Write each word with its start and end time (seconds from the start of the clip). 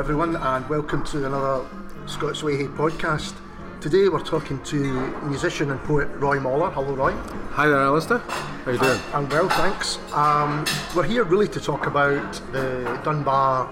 everyone, 0.00 0.34
and 0.34 0.66
welcome 0.70 1.04
to 1.04 1.26
another 1.26 1.62
Scots 2.06 2.42
Way 2.42 2.64
podcast. 2.68 3.34
Today 3.82 4.08
we're 4.08 4.24
talking 4.24 4.58
to 4.62 4.78
musician 5.24 5.70
and 5.70 5.78
poet 5.80 6.08
Roy 6.14 6.40
Moller. 6.40 6.70
Hello, 6.70 6.94
Roy. 6.94 7.12
Hi 7.50 7.68
there, 7.68 7.80
Alistair. 7.80 8.16
How 8.16 8.70
are 8.70 8.72
you 8.72 8.78
doing? 8.78 8.98
I'm 9.12 9.28
well, 9.28 9.50
thanks. 9.50 9.98
Um, 10.14 10.64
we're 10.96 11.02
here 11.02 11.22
really 11.24 11.48
to 11.48 11.60
talk 11.60 11.86
about 11.86 12.32
the 12.50 12.98
Dunbar 13.04 13.68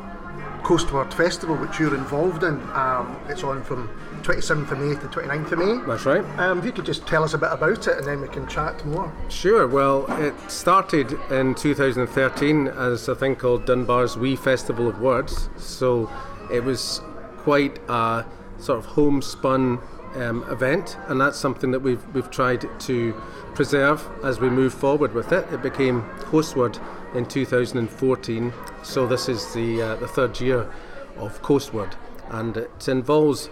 Coastward 0.62 1.12
Festival, 1.12 1.56
which 1.56 1.78
you're 1.78 1.94
involved 1.94 2.42
in. 2.42 2.60
Um, 2.72 3.18
it's 3.28 3.42
on 3.42 3.62
from 3.62 3.88
27th 4.22 4.70
of 4.70 4.78
May 4.78 4.94
to 4.94 5.06
29th 5.06 5.52
of 5.52 5.58
May. 5.58 5.86
That's 5.86 6.04
right. 6.04 6.24
Um, 6.38 6.58
if 6.58 6.64
you 6.64 6.72
could 6.72 6.84
just 6.84 7.06
tell 7.06 7.24
us 7.24 7.34
a 7.34 7.38
bit 7.38 7.50
about 7.50 7.86
it, 7.86 7.98
and 7.98 8.06
then 8.06 8.20
we 8.20 8.28
can 8.28 8.46
chat 8.46 8.84
more. 8.86 9.12
Sure. 9.28 9.66
Well, 9.66 10.06
it 10.22 10.34
started 10.50 11.12
in 11.30 11.54
2013 11.54 12.68
as 12.68 13.08
a 13.08 13.14
thing 13.14 13.36
called 13.36 13.64
Dunbar's 13.64 14.16
Wee 14.16 14.36
Festival 14.36 14.88
of 14.88 15.00
Words. 15.00 15.48
So 15.56 16.10
it 16.52 16.62
was 16.62 17.00
quite 17.38 17.78
a 17.88 18.24
sort 18.58 18.78
of 18.78 18.86
homespun 18.86 19.78
um, 20.14 20.44
event, 20.50 20.96
and 21.06 21.20
that's 21.20 21.38
something 21.38 21.70
that 21.70 21.80
we've 21.80 22.04
we've 22.14 22.30
tried 22.30 22.66
to 22.80 23.12
preserve 23.54 24.06
as 24.24 24.40
we 24.40 24.50
move 24.50 24.74
forward 24.74 25.12
with 25.14 25.32
it. 25.32 25.46
It 25.52 25.62
became 25.62 26.02
Coastward 26.20 26.78
in 27.14 27.26
2014, 27.26 28.52
so 28.82 29.06
this 29.06 29.28
is 29.28 29.52
the 29.54 29.82
uh, 29.82 29.96
the 29.96 30.08
third 30.08 30.40
year 30.40 30.70
of 31.16 31.40
Coastward, 31.42 31.96
and 32.30 32.56
it 32.56 32.88
involves 32.88 33.50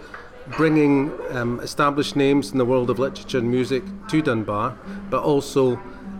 bringing 0.55 1.11
um, 1.31 1.59
established 1.59 2.15
names 2.15 2.51
in 2.51 2.57
the 2.57 2.65
world 2.65 2.89
of 2.89 2.99
literature 2.99 3.39
and 3.39 3.51
music 3.51 3.83
to 4.09 4.21
Dunbar, 4.21 4.77
but 5.09 5.21
also 5.23 5.79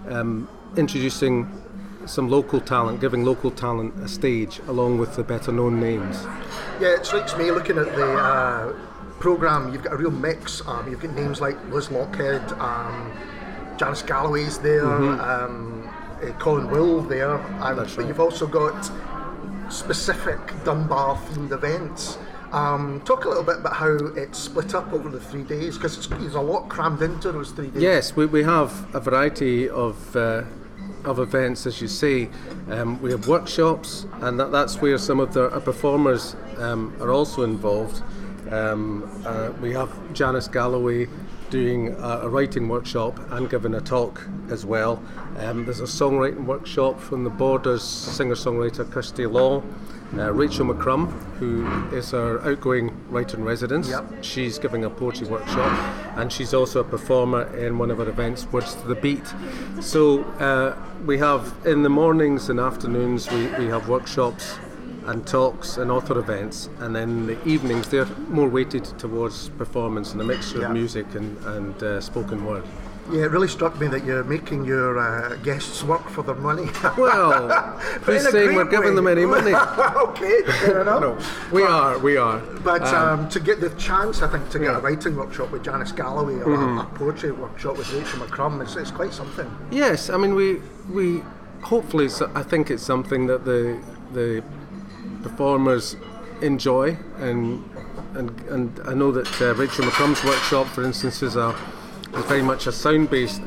um, 0.09 0.49
introducing 0.75 1.49
some 2.05 2.29
local 2.29 2.59
talent, 2.59 3.01
giving 3.01 3.23
local 3.23 3.51
talent 3.51 3.93
a 4.01 4.07
stage 4.07 4.59
along 4.67 4.97
with 4.97 5.15
the 5.15 5.23
better 5.23 5.51
known 5.51 5.79
names. 5.79 6.23
Yeah, 6.79 6.95
it 6.95 7.05
strikes 7.05 7.37
me 7.37 7.51
looking 7.51 7.77
at 7.77 7.93
the 7.95 8.13
uh, 8.13 8.73
programme, 9.19 9.73
you've 9.73 9.83
got 9.83 9.93
a 9.93 9.97
real 9.97 10.11
mix. 10.11 10.65
Um, 10.67 10.89
you've 10.89 11.01
got 11.01 11.13
names 11.13 11.41
like 11.41 11.57
Liz 11.69 11.87
Lochhead, 11.87 12.57
um, 12.59 13.11
Janice 13.77 14.01
Galloway's 14.01 14.59
there, 14.59 14.83
Mm-hmm. 14.83 16.06
Uh, 16.21 16.31
Colin 16.39 16.69
Will 16.69 17.01
there, 17.01 17.35
and 17.37 17.77
That's 17.77 17.95
but 17.95 18.01
right. 18.01 18.07
you've 18.07 18.19
also 18.19 18.47
got 18.47 18.89
specific 19.69 20.39
Dunbar 20.63 21.17
themed 21.17 21.51
events. 21.51 22.17
Um, 22.51 23.01
talk 23.01 23.25
a 23.25 23.27
little 23.27 23.43
bit 23.43 23.57
about 23.57 23.75
how 23.75 23.93
it's 24.15 24.39
split 24.39 24.73
up 24.73 24.93
over 24.93 25.09
the 25.09 25.19
three 25.19 25.43
days 25.43 25.77
because 25.77 26.07
there's 26.07 26.35
a 26.35 26.41
lot 26.41 26.69
crammed 26.69 27.01
into 27.01 27.31
those 27.31 27.51
three 27.51 27.67
days. 27.67 27.81
Yes, 27.81 28.15
we, 28.15 28.25
we 28.25 28.43
have 28.43 28.95
a 28.95 29.01
variety 29.01 29.69
of 29.69 30.15
uh, 30.15 30.43
of 31.03 31.19
events, 31.19 31.65
as 31.65 31.81
you 31.81 31.87
say. 31.87 32.29
Um, 32.69 33.01
we 33.01 33.11
have 33.11 33.27
workshops, 33.27 34.05
and 34.21 34.39
that, 34.39 34.51
that's 34.51 34.81
where 34.81 34.97
some 34.97 35.19
of 35.19 35.33
the 35.33 35.51
our 35.51 35.59
performers 35.59 36.35
um, 36.57 36.95
are 37.01 37.11
also 37.11 37.43
involved. 37.43 38.01
Um, 38.51 39.03
uh, 39.25 39.51
we 39.61 39.73
have 39.73 39.91
Janice 40.13 40.47
Galloway 40.47 41.07
doing 41.49 41.93
a, 41.99 42.19
a 42.23 42.29
writing 42.29 42.67
workshop 42.67 43.19
and 43.31 43.49
giving 43.49 43.73
a 43.75 43.81
talk 43.81 44.27
as 44.49 44.65
well. 44.65 45.01
Um, 45.39 45.65
there's 45.65 45.79
a 45.79 45.83
songwriting 45.83 46.45
workshop 46.45 46.99
from 46.99 47.23
the 47.23 47.29
Borders 47.29 47.83
singer-songwriter 47.83 48.89
Kirsty 48.91 49.25
Law. 49.25 49.63
Uh, 50.17 50.31
Rachel 50.31 50.65
McCrum, 50.65 51.09
who 51.37 51.67
is 51.93 52.13
our 52.13 52.39
outgoing 52.47 52.95
writer 53.09 53.35
in 53.35 53.43
residence, 53.43 53.89
Yep. 53.89 54.23
she's 54.23 54.57
giving 54.57 54.85
a 54.85 54.89
poetry 54.89 55.27
workshop, 55.27 55.69
and 56.17 56.31
she's 56.31 56.53
also 56.53 56.79
a 56.79 56.83
performer 56.85 57.43
in 57.57 57.77
one 57.77 57.91
of 57.91 57.99
our 57.99 58.07
events, 58.07 58.47
Words 58.53 58.73
to 58.75 58.87
the 58.87 58.95
Beat. 58.95 59.25
So 59.81 60.23
uh, 60.39 60.77
we 61.05 61.17
have 61.17 61.53
in 61.65 61.83
the 61.83 61.89
mornings 61.89 62.49
and 62.49 62.57
afternoons 62.57 63.29
we, 63.29 63.47
we 63.59 63.65
have 63.67 63.89
workshops 63.89 64.57
and 65.07 65.25
talks 65.25 65.77
and 65.77 65.89
author 65.91 66.19
events, 66.19 66.69
and 66.79 66.95
then 66.95 67.25
the 67.27 67.47
evenings 67.47 67.87
they're 67.89 68.05
more 68.29 68.49
weighted 68.49 68.83
towards 68.99 69.49
performance 69.49 70.11
and 70.11 70.21
a 70.21 70.23
mixture 70.23 70.59
Yeah. 70.59 70.65
of 70.67 70.71
music 70.73 71.05
and, 71.15 71.37
and 71.45 71.81
uh, 71.83 72.01
spoken 72.01 72.45
word. 72.45 72.63
Yeah, 73.09 73.23
it 73.23 73.31
really 73.31 73.47
struck 73.47 73.79
me 73.79 73.87
that 73.87 74.03
you're 74.03 74.25
making 74.25 74.65
your 74.65 74.99
uh, 74.99 75.37
guests 75.37 75.81
work 75.81 76.09
for 76.09 76.23
their 76.23 76.35
money. 76.35 76.67
Well, 76.97 77.47
But 78.05 78.15
who's 78.15 78.25
in 78.25 78.31
saying 78.33 78.53
we're 78.53 78.65
giving 78.65 78.89
way. 78.89 78.95
them 78.95 79.07
any 79.07 79.25
money? 79.37 79.53
okay, 79.53 80.41
fair 80.43 80.81
enough. 80.81 80.99
no, 81.01 81.17
we 81.53 81.63
are, 81.63 81.97
we 81.99 82.17
are. 82.17 82.39
But 82.65 82.81
um, 82.83 83.29
to 83.29 83.39
get 83.39 83.61
the 83.61 83.69
chance, 83.77 84.21
I 84.21 84.27
think, 84.27 84.49
to 84.49 84.59
get 84.59 84.75
a 84.75 84.79
writing 84.79 85.15
workshop 85.15 85.51
with 85.51 85.63
Janice 85.63 85.93
Galloway 85.93 86.35
or 86.41 86.57
Mm-hmm. 86.57 86.79
a, 86.79 86.81
a 86.81 86.85
poetry 86.97 87.31
workshop 87.31 87.77
with 87.77 87.89
Rachel 87.93 88.19
McCrum, 88.19 88.61
it's, 88.61 88.75
it's 88.75 88.91
quite 88.91 89.13
something. 89.13 89.49
Yes, 89.71 90.09
I 90.09 90.17
mean 90.17 90.35
we 90.35 90.61
we 90.91 91.23
hopefully 91.61 92.09
so- 92.09 92.29
I 92.35 92.43
think 92.43 92.69
it's 92.69 92.83
something 92.83 93.25
that 93.27 93.45
the 93.45 93.79
the 94.13 94.43
performers 95.27 95.95
enjoy 96.41 96.97
and 97.17 97.63
and 98.15 98.29
and 98.49 98.79
I 98.85 98.93
know 98.93 99.11
that 99.11 99.29
uh, 99.41 99.53
Rachel 99.55 99.85
McCrum's 99.85 100.23
workshop, 100.23 100.67
for 100.67 100.83
instance, 100.83 101.21
is 101.21 101.35
a 101.35 101.49
is 102.17 102.25
very 102.25 102.41
much 102.41 102.67
a 102.67 102.71
sound-based 102.71 103.41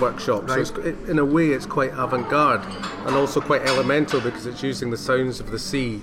workshop. 0.00 0.48
So 0.48 0.54
Right. 0.54 0.60
it's, 0.60 0.70
it, 0.70 0.96
in 1.08 1.18
a 1.18 1.24
way, 1.24 1.50
it's 1.50 1.66
quite 1.66 1.92
avant-garde 1.92 2.62
and 3.06 3.14
also 3.14 3.40
quite 3.40 3.62
elemental 3.62 4.20
because 4.20 4.46
it's 4.46 4.62
using 4.62 4.90
the 4.90 4.96
sounds 4.96 5.38
of 5.40 5.50
the 5.50 5.58
sea 5.58 6.00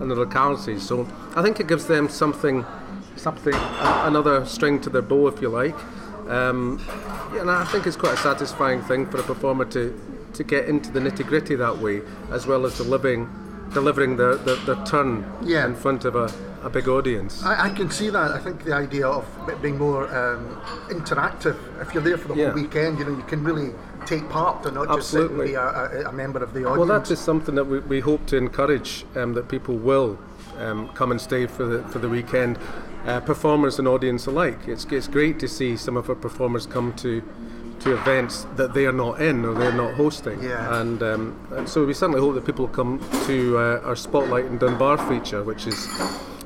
and 0.00 0.10
the 0.10 0.14
localities. 0.14 0.82
So 0.86 1.06
I 1.34 1.40
think 1.42 1.60
it 1.60 1.66
gives 1.68 1.86
them 1.86 2.08
something 2.08 2.64
something 3.16 3.54
a- 3.54 4.02
another 4.06 4.44
string 4.44 4.80
to 4.82 4.90
their 4.90 5.02
bow, 5.02 5.28
if 5.28 5.40
you 5.40 5.48
like. 5.48 5.74
Um, 6.28 6.82
yeah, 7.32 7.40
and 7.42 7.50
I 7.50 7.64
think 7.64 7.86
it's 7.86 7.96
quite 7.96 8.14
a 8.14 8.22
satisfying 8.30 8.82
thing 8.82 9.06
for 9.06 9.18
a 9.18 9.22
performer 9.22 9.64
to, 9.66 9.82
to 10.34 10.44
get 10.44 10.68
into 10.68 10.90
the 10.90 11.00
nitty 11.00 11.24
gritty 11.26 11.54
that 11.54 11.78
way, 11.78 12.02
as 12.30 12.46
well 12.46 12.66
as 12.66 12.76
delivering, 12.76 13.26
delivering 13.72 14.16
their, 14.16 14.36
their, 14.36 14.56
their 14.56 14.84
turn 14.84 15.24
Yeah. 15.42 15.66
in 15.66 15.74
front 15.74 16.04
of 16.04 16.14
a, 16.16 16.30
a 16.62 16.70
big 16.70 16.88
audience. 16.88 17.42
I, 17.44 17.66
I 17.66 17.70
can 17.70 17.90
see 17.90 18.10
that. 18.10 18.30
I 18.32 18.38
think 18.38 18.64
the 18.64 18.72
idea 18.72 19.06
of 19.06 19.24
it 19.48 19.60
being 19.62 19.78
more 19.78 20.04
um, 20.14 20.60
interactive, 20.88 21.56
if 21.80 21.92
you're 21.94 22.02
there 22.02 22.18
for 22.18 22.28
the 22.28 22.36
Yeah. 22.36 22.46
whole 22.52 22.62
weekend, 22.62 22.98
you 22.98 23.04
know, 23.04 23.16
you 23.16 23.22
can 23.24 23.42
really 23.44 23.72
take 24.06 24.28
part 24.28 24.64
and 24.66 24.74
not 24.76 24.86
just 24.88 25.14
Absolutely. 25.14 25.48
be 25.48 25.54
a, 25.54 25.60
a, 25.62 26.08
a 26.08 26.12
member 26.12 26.42
of 26.42 26.52
the 26.54 26.60
audience. 26.64 26.78
Well, 26.88 26.98
that 27.00 27.10
is 27.10 27.18
something 27.18 27.54
that 27.56 27.64
we, 27.64 27.80
we 27.80 28.00
hope 28.00 28.26
to 28.26 28.36
encourage 28.36 29.04
um, 29.16 29.34
that 29.34 29.48
people 29.48 29.76
will 29.76 30.18
um, 30.58 30.88
come 30.94 31.10
and 31.10 31.20
stay 31.20 31.46
for 31.46 31.64
the 31.66 31.82
for 31.88 31.98
the 31.98 32.08
weekend, 32.08 32.58
uh, 33.04 33.20
performers 33.20 33.78
and 33.78 33.86
audience 33.88 34.26
alike. 34.26 34.58
It's 34.66 34.84
it's 34.86 35.08
great 35.08 35.38
to 35.40 35.48
see 35.48 35.76
some 35.76 35.96
of 35.96 36.08
our 36.08 36.14
performers 36.16 36.66
come 36.66 36.92
to 36.94 37.20
to 37.80 37.94
events 37.94 38.46
that 38.56 38.74
they 38.74 38.86
are 38.86 38.92
not 38.92 39.20
in 39.20 39.44
or 39.44 39.54
they're 39.54 39.72
not 39.72 39.94
hosting. 39.94 40.42
Yeah. 40.42 40.80
And, 40.80 41.02
um, 41.02 41.48
and 41.52 41.68
so 41.68 41.84
we 41.84 41.94
certainly 41.94 42.20
hope 42.20 42.34
that 42.34 42.44
people 42.44 42.68
come 42.68 42.98
to 43.26 43.58
uh, 43.58 43.80
our 43.84 43.96
Spotlight 43.96 44.46
in 44.46 44.58
Dunbar 44.58 44.98
feature, 45.08 45.42
which 45.42 45.66
is, 45.66 45.88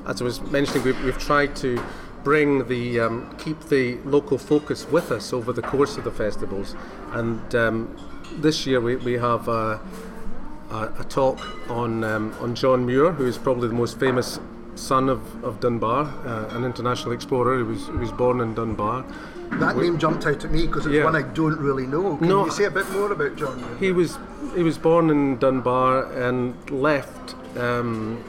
as 0.07 0.21
I 0.21 0.25
was 0.25 0.41
mentioning, 0.43 0.85
we've, 0.85 1.05
we've 1.05 1.19
tried 1.19 1.57
to 1.57 1.83
bring 2.23 2.69
the 2.69 3.01
um, 3.01 3.35
keep 3.39 3.59
the 3.69 3.97
local 4.05 4.37
focus 4.37 4.87
with 4.89 5.11
us 5.11 5.33
over 5.33 5.53
the 5.53 5.63
course 5.63 5.97
of 5.97 6.05
the 6.05 6.11
festivals, 6.11 6.75
and 7.13 7.55
um, 7.55 7.97
this 8.37 8.67
year 8.67 8.81
we, 8.81 8.97
we 8.97 9.15
have. 9.15 9.49
Uh, 9.49 9.79
a, 10.71 10.93
a 11.01 11.05
talk 11.05 11.41
on 11.69 12.05
um, 12.05 12.33
on 12.41 12.55
John 12.55 12.87
Muir, 12.87 13.13
who 13.13 13.27
is 13.27 13.37
probably 13.37 13.69
the 13.69 13.75
most 13.75 13.99
famous 13.99 14.39
son 14.75 15.09
of, 15.09 15.21
of 15.45 15.61
Dunbar, 15.61 16.05
uh, 16.27 16.57
an 16.57 16.65
international 16.65 17.13
explorer 17.13 17.59
who 17.59 17.67
was, 17.67 17.87
who 17.87 17.99
was 17.99 18.13
born 18.13 18.41
in 18.41 18.55
Dunbar. 18.55 19.05
that 19.53 19.77
name 19.77 19.99
jumped 19.99 20.27
out 20.27 20.45
at 20.45 20.51
me 20.51 20.67
because 20.67 20.87
it's 20.87 20.95
Yeah. 20.95 21.05
one 21.05 21.17
I 21.17 21.23
don't 21.23 21.59
really 21.59 21.87
know. 21.87 22.17
Can 22.17 22.29
No. 22.29 22.45
you 22.45 22.51
say 22.51 22.65
a 22.65 22.71
bit 22.71 22.91
more 22.93 23.11
about 23.13 23.37
John? 23.37 23.63
He 23.81 23.93
was 23.93 24.19
he 24.57 24.63
was 24.63 24.79
born 24.79 25.11
in 25.11 25.39
Dunbar 25.39 26.05
and 26.13 26.55
left 26.71 27.35
um, 27.59 28.23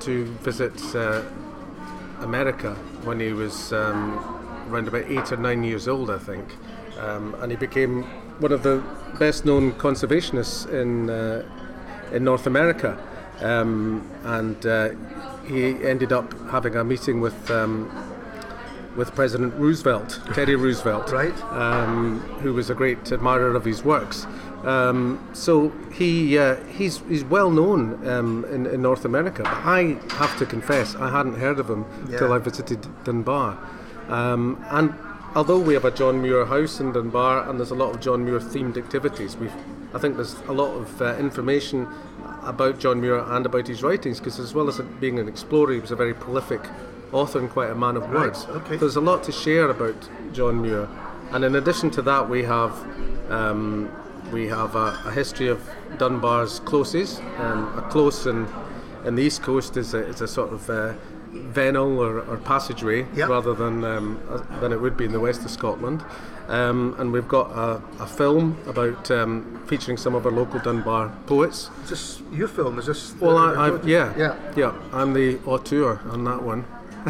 to 0.00 0.24
visit 0.42 0.80
uh, 0.94 1.22
America 2.20 2.74
when 3.04 3.20
he 3.20 3.32
was 3.32 3.72
um, 3.72 4.18
around 4.70 4.88
about 4.88 5.04
eight 5.08 5.30
or 5.32 5.36
nine 5.36 5.62
years 5.64 5.86
old, 5.88 6.10
I 6.10 6.18
think, 6.18 6.44
um, 7.00 7.34
and 7.40 7.50
he 7.52 7.56
became 7.56 8.02
one 8.40 8.52
of 8.52 8.62
the 8.62 8.82
best 9.18 9.44
known 9.44 9.72
conservationists 9.72 10.68
in 10.68 11.08
uh, 11.10 11.42
in 12.12 12.24
North 12.24 12.46
America, 12.46 12.96
um, 13.40 14.08
and 14.24 14.64
uh, 14.66 14.90
he 15.46 15.66
ended 15.84 16.12
up 16.12 16.32
having 16.50 16.76
a 16.76 16.84
meeting 16.84 17.20
with. 17.20 17.50
Um, 17.50 17.90
with 18.96 19.14
President 19.14 19.52
Roosevelt, 19.56 20.20
Teddy 20.32 20.54
Roosevelt, 20.66 21.12
Right. 21.12 21.38
um, 21.52 22.18
who 22.40 22.54
was 22.54 22.70
a 22.70 22.74
great 22.74 23.12
admirer 23.12 23.54
of 23.54 23.62
his 23.62 23.84
works. 23.84 24.26
Um, 24.64 25.20
so 25.34 25.70
he 25.92 26.38
uh, 26.38 26.56
he's 26.78 27.02
he's 27.06 27.22
well 27.22 27.50
known 27.50 28.08
um, 28.08 28.46
in, 28.46 28.64
in 28.64 28.80
North 28.80 29.04
America, 29.04 29.42
but 29.42 29.52
I 29.52 29.98
have 30.14 30.38
to 30.38 30.46
confess 30.46 30.94
I 30.96 31.10
hadn't 31.10 31.34
heard 31.38 31.58
of 31.58 31.68
him 31.68 31.84
Yeah. 32.08 32.16
till 32.20 32.32
I 32.32 32.38
visited 32.38 32.86
Dunbar. 33.04 33.58
Um, 34.08 34.64
and 34.70 34.94
although 35.34 35.60
we 35.60 35.74
have 35.74 35.84
a 35.84 35.90
John 35.90 36.22
Muir 36.22 36.46
house 36.46 36.80
in 36.80 36.92
Dunbar 36.92 37.50
and 37.50 37.58
there's 37.60 37.72
a 37.72 37.74
lot 37.74 37.94
of 37.94 38.00
John 38.00 38.24
Muir 38.24 38.40
themed 38.40 38.78
activities, 38.78 39.36
we've 39.36 39.52
I 39.92 39.98
think 39.98 40.16
there's 40.16 40.36
a 40.48 40.52
lot 40.54 40.72
of 40.74 41.02
uh, 41.02 41.16
information 41.18 41.86
about 42.46 42.78
John 42.78 43.00
Muir 43.00 43.18
and 43.18 43.44
about 43.46 43.66
his 43.66 43.82
writings 43.82 44.18
because 44.18 44.38
as 44.38 44.54
well 44.54 44.68
as 44.68 44.80
being 45.00 45.18
an 45.18 45.28
explorer, 45.28 45.72
he 45.72 45.80
was 45.80 45.90
a 45.90 45.96
very 45.96 46.14
prolific 46.14 46.60
author 47.12 47.38
and 47.38 47.50
quite 47.50 47.70
a 47.70 47.74
man 47.74 47.96
of 47.96 48.08
words. 48.10 48.46
okay. 48.48 48.76
There's 48.76 48.96
a 48.96 49.00
lot 49.00 49.22
to 49.24 49.32
share 49.32 49.68
about 49.70 50.08
John 50.32 50.60
Muir, 50.62 50.88
and 51.32 51.44
in 51.44 51.54
addition 51.56 51.90
to 51.92 52.02
that, 52.02 52.28
we 52.28 52.42
have 52.44 52.72
um, 53.30 53.90
we 54.32 54.46
have 54.48 54.74
a, 54.74 54.98
a 55.04 55.12
history 55.12 55.48
of 55.48 55.60
Dunbar's 55.98 56.60
closes, 56.60 57.20
um, 57.38 57.78
a 57.78 57.82
close 57.90 58.26
in 58.26 58.46
and 59.04 59.16
the 59.16 59.22
east 59.22 59.42
coast 59.42 59.76
is 59.76 59.94
a, 59.94 60.04
is 60.06 60.20
a 60.20 60.26
sort 60.26 60.52
of 60.52 60.68
uh, 60.68 60.94
vennel 61.32 61.98
or, 61.98 62.20
or 62.22 62.36
passageway 62.38 63.06
Yep. 63.14 63.28
rather 63.28 63.54
than 63.54 63.84
um, 63.84 64.20
uh, 64.28 64.38
than 64.60 64.72
it 64.72 64.80
would 64.80 64.96
be 64.96 65.04
in 65.04 65.12
the 65.12 65.20
west 65.20 65.44
of 65.44 65.50
Scotland. 65.50 66.04
Um, 66.48 66.94
and 66.98 67.12
we've 67.12 67.26
got 67.26 67.50
a, 67.50 67.82
a 68.00 68.06
film 68.06 68.56
about 68.66 69.10
um, 69.10 69.60
featuring 69.66 69.96
some 69.96 70.14
of 70.14 70.26
our 70.26 70.32
local 70.32 70.60
Dunbar 70.60 71.12
poets. 71.26 71.70
Is 71.84 71.90
this 71.90 72.22
your 72.32 72.48
film? 72.48 72.78
Is 72.78 72.86
this? 72.86 73.14
Well, 73.20 73.36
I, 73.36 73.68
I, 73.68 73.82
yeah, 73.82 74.16
Yeah. 74.16 74.36
yeah, 74.56 74.74
I'm 74.92 75.12
the 75.12 75.38
auteur 75.44 76.00
on 76.10 76.24
that 76.24 76.42
one. 76.42 76.64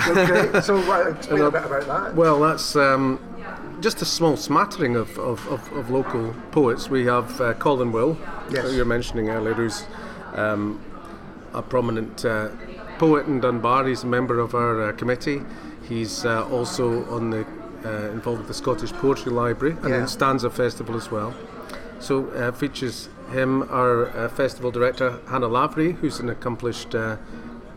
Okay. 0.08 0.60
so 0.62 0.76
uh, 0.76 1.08
explain 1.10 1.42
a 1.42 1.48
uh, 1.48 1.50
bit 1.50 1.64
about 1.64 1.86
that. 1.86 2.14
Well, 2.14 2.40
that's 2.40 2.76
um, 2.76 3.18
just 3.80 4.00
a 4.02 4.04
small 4.06 4.36
smattering 4.36 4.96
of, 4.96 5.18
of, 5.18 5.46
of, 5.48 5.70
of 5.72 5.90
local 5.90 6.34
poets. 6.50 6.88
We 6.88 7.04
have 7.06 7.38
uh, 7.40 7.54
Colin 7.54 7.92
Will, 7.92 8.16
Yes. 8.50 8.64
who 8.64 8.72
you 8.72 8.78
were 8.78 8.84
mentioning 8.84 9.28
earlier, 9.28 9.54
who's 9.54 9.84
um, 10.34 10.80
a 11.52 11.62
prominent 11.62 12.24
uh, 12.24 12.48
poet 12.98 13.26
in 13.26 13.40
Dunbar. 13.40 13.86
He's 13.86 14.02
a 14.02 14.06
member 14.06 14.38
of 14.38 14.54
our 14.54 14.88
uh, 14.88 14.92
committee. 14.92 15.42
He's 15.88 16.24
uh, 16.24 16.46
also 16.48 17.04
on 17.10 17.30
the 17.30 17.46
uh, 17.86 18.10
involved 18.12 18.38
with 18.40 18.48
the 18.48 18.54
Scottish 18.54 18.92
Poetry 18.92 19.32
Library 19.32 19.76
and 19.82 19.90
Yeah. 19.90 20.00
in 20.00 20.08
Stanza 20.08 20.50
Festival 20.50 20.96
as 20.96 21.10
well. 21.10 21.32
So 21.98 22.26
uh, 22.30 22.52
features 22.52 23.08
him, 23.32 23.62
our 23.70 24.06
uh, 24.16 24.28
festival 24.28 24.70
director 24.70 25.18
Hannah 25.28 25.48
Lavery, 25.48 25.92
who's 25.92 26.20
an 26.20 26.28
accomplished 26.28 26.94
uh, 26.94 27.16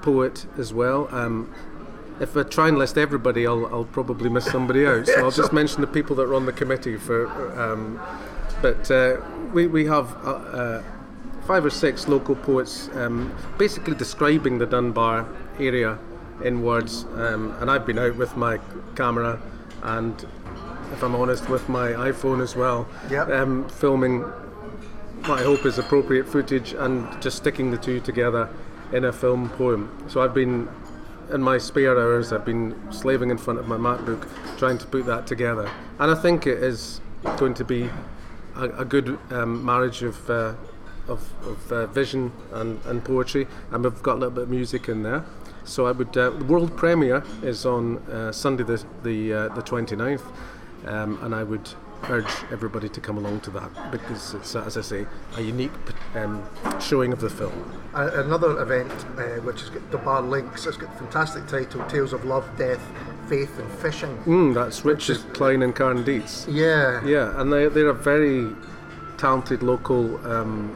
poet 0.01 0.45
as 0.57 0.73
well. 0.73 1.07
Um, 1.11 1.53
if 2.19 2.35
I 2.35 2.43
try 2.43 2.67
and 2.67 2.77
list 2.77 2.97
everybody, 2.97 3.47
I'll, 3.47 3.65
I'll 3.67 3.85
probably 3.85 4.29
miss 4.29 4.45
somebody 4.45 4.85
out. 4.85 5.07
So 5.07 5.23
I'll 5.23 5.31
just 5.31 5.53
mention 5.61 5.81
the 5.81 5.87
people 5.87 6.15
that 6.17 6.23
are 6.23 6.35
on 6.35 6.45
the 6.45 6.51
committee 6.51 6.97
for. 6.97 7.27
Um, 7.59 7.99
but 8.61 8.91
uh, 8.91 9.17
we 9.53 9.67
we 9.67 9.85
have 9.85 10.13
uh, 10.25 10.31
uh, 10.31 10.83
five 11.47 11.63
or 11.63 11.69
six 11.69 12.07
local 12.09 12.35
poets, 12.35 12.89
um, 12.95 13.31
basically 13.57 13.95
describing 13.95 14.57
the 14.59 14.65
Dunbar 14.65 15.25
area 15.59 15.97
in 16.43 16.61
words. 16.61 17.05
Um, 17.15 17.55
and 17.61 17.71
I've 17.71 17.85
been 17.85 17.97
out 17.99 18.17
with 18.17 18.35
my 18.35 18.59
camera 18.95 19.39
and, 19.83 20.25
if 20.93 21.03
I'm 21.03 21.15
honest, 21.15 21.49
with 21.49 21.67
my 21.69 21.89
iPhone 21.89 22.41
as 22.41 22.55
well, 22.55 22.87
Yep. 23.09 23.29
um, 23.29 23.69
filming 23.69 24.21
what 25.25 25.39
I 25.39 25.43
hope 25.43 25.65
is 25.65 25.77
appropriate 25.77 26.27
footage 26.27 26.73
and 26.73 27.21
just 27.21 27.37
sticking 27.37 27.71
the 27.71 27.77
two 27.77 27.99
together 27.99 28.49
in 28.91 29.05
a 29.05 29.11
film 29.11 29.49
poem. 29.49 29.91
So 30.07 30.21
I've 30.21 30.33
been, 30.33 30.67
in 31.31 31.41
my 31.41 31.57
spare 31.57 31.99
hours, 31.99 32.31
I've 32.31 32.45
been 32.45 32.75
slaving 32.91 33.29
in 33.29 33.37
front 33.37 33.59
of 33.59 33.67
my 33.67 33.77
MacBook 33.77 34.27
trying 34.57 34.77
to 34.79 34.85
put 34.87 35.05
that 35.05 35.27
together. 35.27 35.69
And 35.99 36.09
I 36.09 36.15
think 36.15 36.47
it 36.47 36.63
is 36.63 37.01
going 37.37 37.53
to 37.55 37.65
be 37.65 37.89
a, 38.55 38.69
a 38.79 38.85
good 38.85 39.19
um, 39.29 39.63
marriage 39.63 40.01
of, 40.03 40.29
uh, 40.29 40.53
of, 41.07 41.31
of 41.45 41.71
uh, 41.71 41.85
vision 41.87 42.31
and, 42.53 42.79
and 42.85 43.03
poetry, 43.03 43.47
and 43.71 43.83
we've 43.83 44.01
got 44.01 44.13
a 44.13 44.19
little 44.19 44.31
bit 44.31 44.43
of 44.43 44.49
music 44.49 44.87
in 44.89 45.03
there. 45.03 45.25
So 45.69 45.85
I 45.85 45.91
would. 45.91 46.17
Uh, 46.17 46.31
the 46.31 46.45
world 46.45 46.75
premiere 46.75 47.23
is 47.43 47.65
on 47.65 47.99
uh, 48.09 48.31
Sunday 48.31 48.63
the 48.63 48.83
the 49.03 49.33
uh, 49.33 49.49
the 49.49 49.61
29th, 49.61 50.23
um, 50.87 51.19
and 51.21 51.35
I 51.35 51.43
would 51.43 51.69
urge 52.09 52.31
everybody 52.51 52.89
to 52.89 52.99
come 52.99 53.17
along 53.17 53.41
to 53.41 53.51
that 53.51 53.91
because 53.91 54.33
it's, 54.33 54.55
uh, 54.55 54.63
as 54.63 54.77
I 54.77 54.81
say, 54.81 55.05
a 55.35 55.41
unique 55.41 55.71
um, 56.15 56.41
showing 56.79 57.13
of 57.13 57.19
the 57.19 57.29
film. 57.29 57.53
Another 57.93 58.59
event 58.61 58.91
uh, 59.17 59.41
which 59.41 59.59
has 59.61 59.69
got 59.69 59.91
the 59.91 59.99
bar 59.99 60.21
links. 60.23 60.65
It's 60.65 60.77
got 60.77 60.91
the 60.93 61.03
fantastic 61.03 61.45
title: 61.45 61.85
Tales 61.85 62.13
of 62.13 62.25
Love, 62.25 62.49
Death, 62.57 62.81
Faith, 63.27 63.59
and 63.59 63.71
Fishing. 63.73 64.17
Mm, 64.25 64.55
that's 64.55 64.83
Richard 64.83 65.19
Klein 65.33 65.61
and 65.61 65.75
Karen 65.75 66.03
Dietz. 66.03 66.47
Yeah. 66.49 67.05
Yeah, 67.05 67.39
and 67.39 67.53
they, 67.53 67.67
they're 67.67 67.89
a 67.89 67.93
very 67.93 68.55
talented 69.17 69.61
local 69.61 70.17
um, 70.25 70.75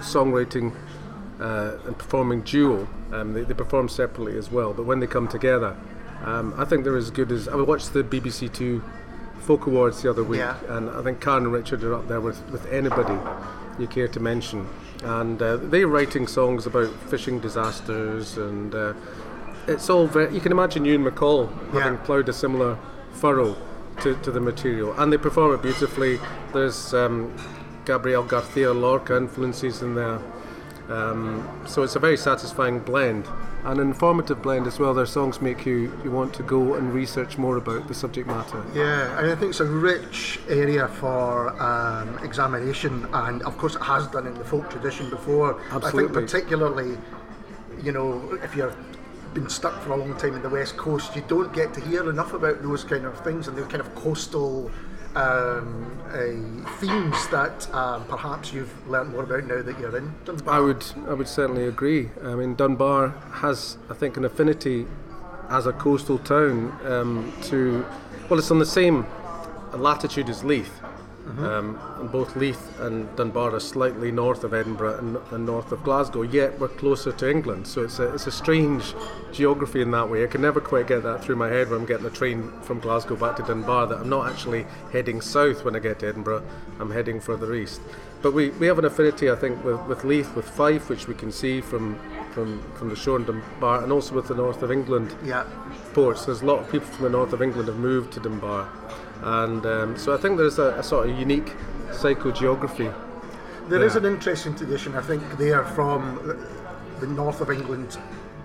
songwriting 0.00 0.74
uh, 1.40 1.78
and 1.86 1.96
performing 1.98 2.42
duo. 2.42 2.86
Um, 3.12 3.32
they, 3.32 3.42
they 3.42 3.54
perform 3.54 3.88
separately 3.88 4.36
as 4.38 4.50
well, 4.50 4.72
but 4.72 4.84
when 4.84 5.00
they 5.00 5.06
come 5.06 5.26
together, 5.28 5.76
um, 6.24 6.54
I 6.56 6.64
think 6.64 6.84
they're 6.84 6.96
as 6.96 7.10
good 7.10 7.32
as. 7.32 7.48
I 7.48 7.56
watched 7.56 7.92
the 7.92 8.04
BBC 8.04 8.52
Two 8.52 8.82
Folk 9.40 9.66
Awards 9.66 10.02
the 10.02 10.10
other 10.10 10.22
week, 10.22 10.38
Yeah. 10.40 10.56
and 10.68 10.90
I 10.90 11.02
think 11.02 11.20
Karen 11.20 11.44
and 11.44 11.52
Richard 11.52 11.82
are 11.82 11.94
up 11.94 12.08
there 12.08 12.20
with, 12.20 12.46
with 12.50 12.66
anybody 12.70 13.14
you 13.78 13.86
care 13.86 14.08
to 14.08 14.20
mention. 14.20 14.68
And 15.02 15.40
uh, 15.40 15.56
they're 15.56 15.88
writing 15.88 16.26
songs 16.26 16.66
about 16.66 16.92
fishing 17.08 17.40
disasters, 17.40 18.36
and 18.36 18.74
uh, 18.74 18.92
it's 19.66 19.88
all 19.88 20.06
very. 20.06 20.34
You 20.34 20.40
can 20.40 20.52
imagine 20.52 20.84
Ewan 20.84 21.04
MacColl 21.10 21.48
having 21.72 21.94
Yeah. 21.94 22.04
ploughed 22.04 22.28
a 22.28 22.34
similar 22.34 22.76
furrow 23.12 23.56
to, 24.02 24.14
to 24.16 24.30
the 24.30 24.40
material, 24.40 24.92
and 24.98 25.10
they 25.10 25.16
perform 25.16 25.54
it 25.54 25.62
beautifully. 25.62 26.20
There's 26.52 26.92
um, 26.92 27.34
Gabriel 27.86 28.22
Garcia 28.24 28.72
Lorca 28.74 29.16
influences 29.16 29.80
in 29.80 29.94
there, 29.94 30.18
um, 30.90 31.48
so 31.66 31.82
it's 31.82 31.96
a 31.96 31.98
very 31.98 32.16
satisfying 32.16 32.80
blend, 32.80 33.26
an 33.64 33.78
informative 33.78 34.42
blend 34.42 34.66
as 34.66 34.78
well. 34.78 34.92
Their 34.92 35.06
songs 35.06 35.40
make 35.40 35.64
you 35.64 35.92
you 36.02 36.10
want 36.10 36.34
to 36.34 36.42
go 36.42 36.74
and 36.74 36.92
research 36.92 37.38
more 37.38 37.56
about 37.56 37.86
the 37.88 37.94
subject 37.94 38.26
matter. 38.26 38.64
Yeah, 38.74 39.14
I, 39.16 39.22
mean, 39.22 39.30
I 39.30 39.34
think 39.36 39.50
it's 39.50 39.60
a 39.60 39.66
rich 39.66 40.40
area 40.48 40.88
for 40.88 41.50
um, 41.62 42.18
examination, 42.24 43.06
and 43.12 43.42
of 43.42 43.56
course 43.56 43.76
it 43.76 43.82
has 43.82 44.06
done 44.08 44.26
in 44.26 44.34
the 44.34 44.44
folk 44.44 44.68
tradition 44.70 45.08
before. 45.10 45.60
Absolutely. 45.70 46.04
I 46.04 46.06
think 46.06 46.12
particularly, 46.12 46.98
you 47.82 47.92
know, 47.92 48.38
if 48.42 48.56
you've 48.56 48.76
been 49.34 49.48
stuck 49.48 49.80
for 49.82 49.92
a 49.92 49.96
long 49.96 50.16
time 50.16 50.34
in 50.34 50.42
the 50.42 50.48
west 50.48 50.76
coast, 50.76 51.14
you 51.14 51.22
don't 51.28 51.52
get 51.52 51.72
to 51.74 51.80
hear 51.80 52.08
enough 52.10 52.32
about 52.32 52.62
those 52.62 52.82
kind 52.82 53.04
of 53.04 53.18
things 53.22 53.46
and 53.46 53.56
those 53.56 53.68
kind 53.68 53.80
of 53.80 53.94
coastal 53.94 54.70
um, 55.16 55.98
uh, 56.08 56.70
themes 56.78 57.28
that 57.28 57.72
um, 57.74 58.04
perhaps 58.06 58.52
you've 58.52 58.72
learnt 58.88 59.10
more 59.10 59.22
about 59.24 59.44
now 59.44 59.62
that 59.62 59.78
you're 59.78 59.96
in 59.96 60.12
Dunbar. 60.24 60.54
I 60.54 60.60
would 60.60 60.84
I 61.08 61.14
would 61.14 61.28
certainly 61.28 61.66
agree. 61.66 62.10
I 62.24 62.34
mean, 62.34 62.54
Dunbar 62.54 63.08
has, 63.32 63.78
I 63.88 63.94
think, 63.94 64.16
an 64.16 64.24
affinity 64.24 64.86
as 65.48 65.66
a 65.66 65.72
coastal 65.72 66.18
town 66.18 66.78
um, 66.84 67.32
to, 67.42 67.84
well, 68.28 68.38
it's 68.38 68.50
on 68.50 68.60
the 68.60 68.66
same 68.66 69.06
latitude 69.74 70.28
as 70.28 70.44
Leith. 70.44 70.80
Um, 71.26 71.78
and 71.98 72.10
both 72.10 72.34
Leith 72.34 72.80
and 72.80 73.14
Dunbar 73.14 73.54
are 73.54 73.60
slightly 73.60 74.10
north 74.10 74.42
of 74.42 74.52
Edinburgh 74.52 74.98
and, 74.98 75.16
and 75.30 75.46
north 75.46 75.70
of 75.70 75.84
Glasgow, 75.84 76.22
yet 76.22 76.58
we're 76.58 76.68
closer 76.68 77.12
to 77.12 77.30
England. 77.30 77.66
So 77.66 77.84
it's 77.84 77.98
a, 77.98 78.12
it's 78.14 78.26
a 78.26 78.32
strange 78.32 78.94
geography 79.30 79.80
in 79.80 79.90
that 79.92 80.08
way. 80.08 80.24
I 80.24 80.26
can 80.26 80.40
never 80.40 80.60
quite 80.60 80.88
get 80.88 81.02
that 81.02 81.22
through 81.22 81.36
my 81.36 81.48
head 81.48 81.70
when 81.70 81.80
I'm 81.80 81.86
getting 81.86 82.06
a 82.06 82.10
train 82.10 82.50
from 82.62 82.80
Glasgow 82.80 83.16
back 83.16 83.36
to 83.36 83.42
Dunbar, 83.42 83.86
that 83.88 83.98
I'm 83.98 84.08
not 84.08 84.30
actually 84.30 84.66
heading 84.92 85.20
south 85.20 85.64
when 85.64 85.76
I 85.76 85.78
get 85.78 86.00
to 86.00 86.08
Edinburgh, 86.08 86.42
I'm 86.80 86.90
heading 86.90 87.20
further 87.20 87.54
east. 87.54 87.80
But 88.22 88.32
we, 88.32 88.50
we 88.50 88.66
have 88.66 88.78
an 88.78 88.84
affinity, 88.84 89.30
I 89.30 89.36
think, 89.36 89.62
with, 89.64 89.80
with 89.86 90.04
Leith, 90.04 90.34
with 90.34 90.48
Fife, 90.48 90.90
which 90.90 91.06
we 91.06 91.14
can 91.14 91.30
see 91.32 91.60
from, 91.60 91.98
from, 92.32 92.62
from 92.74 92.88
the 92.88 92.96
shore 92.96 93.16
in 93.16 93.24
Dunbar, 93.24 93.82
and 93.82 93.92
also 93.92 94.14
with 94.14 94.28
the 94.28 94.34
north 94.34 94.62
of 94.62 94.70
England 94.70 95.14
yeah, 95.24 95.44
ports. 95.94 96.26
There's 96.26 96.42
a 96.42 96.46
lot 96.46 96.58
of 96.58 96.70
people 96.70 96.88
from 96.88 97.04
the 97.04 97.10
north 97.10 97.32
of 97.32 97.40
England 97.40 97.68
have 97.68 97.78
moved 97.78 98.12
to 98.14 98.20
Dunbar, 98.20 98.68
and 99.22 99.64
um, 99.66 99.96
so 99.98 100.14
I 100.14 100.16
think 100.18 100.36
there's 100.38 100.58
a, 100.58 100.74
a 100.78 100.82
sort 100.82 101.08
of 101.08 101.18
unique 101.18 101.52
psychogeography. 101.90 102.92
There 103.68 103.84
is 103.84 103.96
an 103.96 104.04
interesting 104.04 104.54
tradition, 104.56 104.94
I 104.96 105.00
think, 105.02 105.22
there 105.38 105.64
from 105.64 106.36
the- 107.00 107.06
north 107.06 107.40
of 107.40 107.50
England 107.50 107.96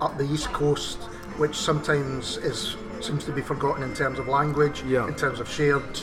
up 0.02 0.18
the 0.18 0.24
east 0.24 0.48
coast, 0.54 0.98
which 1.38 1.56
sometimes 1.56 2.38
is 2.38 2.78
seems 3.02 3.26
to 3.26 3.32
be 3.32 3.42
forgotten 3.42 3.84
in 3.84 3.94
terms 3.94 4.18
of 4.20 4.28
language, 4.28 4.82
Yeah. 4.88 5.08
in 5.08 5.14
terms 5.16 5.40
of 5.42 5.50
shared 5.50 6.00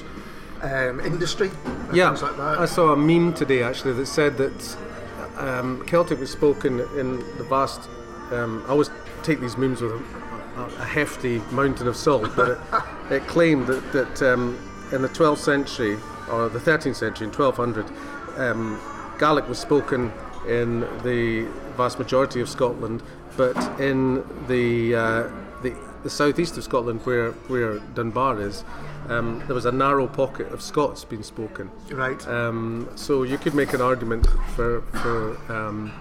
um, 0.62 1.00
industry, 1.00 1.50
and 1.64 1.96
Yeah, 1.96 2.08
things 2.10 2.22
like 2.22 2.36
that. 2.36 2.58
I 2.60 2.66
saw 2.66 2.92
a 2.92 2.96
meme 2.96 3.32
today 3.32 3.62
actually 3.62 3.94
that 3.94 4.06
said 4.06 4.36
that 4.38 4.76
um, 5.38 5.82
Celtic 5.86 6.20
was 6.20 6.30
spoken 6.30 6.80
in 6.98 7.18
the 7.38 7.44
vast. 7.44 7.88
Um, 8.30 8.62
I 8.66 8.70
always 8.70 8.90
take 9.22 9.40
these 9.40 9.56
memes 9.56 9.80
with 9.80 9.92
a, 10.56 10.84
hefty 10.84 11.38
mountain 11.50 11.88
of 11.88 11.96
salt, 11.96 12.30
but 12.36 12.50
it, 12.50 12.58
it 13.10 13.26
claimed 13.26 13.66
that, 13.66 13.92
that 13.92 14.22
um, 14.22 14.58
in 14.92 15.02
the 15.02 15.08
12th 15.08 15.38
century 15.38 15.98
or 16.30 16.48
the 16.48 16.58
13th 16.58 16.96
century, 16.96 17.26
in 17.26 17.32
1200, 17.32 17.86
um, 18.38 18.80
Gaelic 19.18 19.48
was 19.48 19.58
spoken 19.58 20.12
in 20.48 20.80
the 21.02 21.46
vast 21.76 21.98
majority 21.98 22.40
of 22.40 22.48
Scotland, 22.48 23.02
but 23.36 23.56
in 23.80 24.24
the 24.48 24.94
uh, 24.94 25.30
the, 25.62 25.74
the 26.02 26.10
southeast 26.10 26.56
of 26.58 26.64
Scotland, 26.64 27.00
where 27.04 27.32
where 27.48 27.78
Dunbar 27.94 28.40
is, 28.40 28.64
um, 29.08 29.42
there 29.46 29.54
was 29.54 29.64
a 29.64 29.72
narrow 29.72 30.06
pocket 30.06 30.50
of 30.52 30.60
Scots 30.60 31.04
being 31.04 31.22
spoken. 31.22 31.70
right. 31.90 32.26
Um, 32.26 32.88
so 32.96 33.22
you 33.22 33.38
could 33.38 33.54
make 33.54 33.72
an 33.72 33.80
argument 33.80 34.26
for 34.54 34.82
for 34.82 35.52
um, 35.52 35.92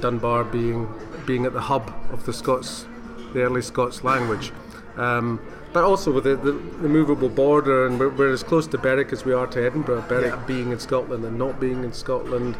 Dunbar 0.00 0.44
being 0.44 0.88
being 1.26 1.46
at 1.46 1.52
the 1.52 1.60
hub 1.60 1.92
of 2.12 2.26
the 2.26 2.32
Scots, 2.32 2.86
the 3.32 3.42
early 3.42 3.62
Scots 3.62 4.02
language. 4.04 4.52
Um, 4.96 5.40
but 5.72 5.84
also 5.84 6.10
with 6.10 6.24
the, 6.24 6.34
the, 6.36 6.52
the 6.52 6.88
movable 6.88 7.28
border, 7.28 7.86
and 7.86 7.98
we're, 7.98 8.08
we're 8.08 8.32
as 8.32 8.42
close 8.42 8.66
to 8.68 8.78
Berwick 8.78 9.12
as 9.12 9.24
we 9.24 9.32
are 9.32 9.46
to 9.46 9.64
Edinburgh. 9.64 10.04
Berwick 10.08 10.32
Yeah. 10.34 10.44
being 10.46 10.72
in 10.72 10.80
Scotland 10.80 11.24
and 11.24 11.38
not 11.38 11.60
being 11.60 11.84
in 11.84 11.92
Scotland, 11.92 12.56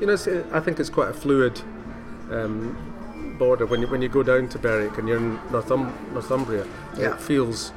you 0.00 0.06
know, 0.06 0.12
it's, 0.12 0.26
I 0.28 0.60
think 0.60 0.78
it's 0.80 0.90
quite 0.90 1.10
a 1.10 1.12
fluid 1.14 1.60
um, 2.30 3.36
border. 3.38 3.66
When 3.66 3.80
you 3.80 3.88
when 3.88 4.00
you 4.02 4.08
go 4.08 4.22
down 4.22 4.48
to 4.50 4.58
Berwick 4.58 4.96
and 4.98 5.08
you're 5.08 5.16
in 5.18 5.38
Northum- 5.50 5.92
Northumbria, 6.12 6.66
Yeah. 6.96 7.14
it 7.14 7.20
feels, 7.20 7.72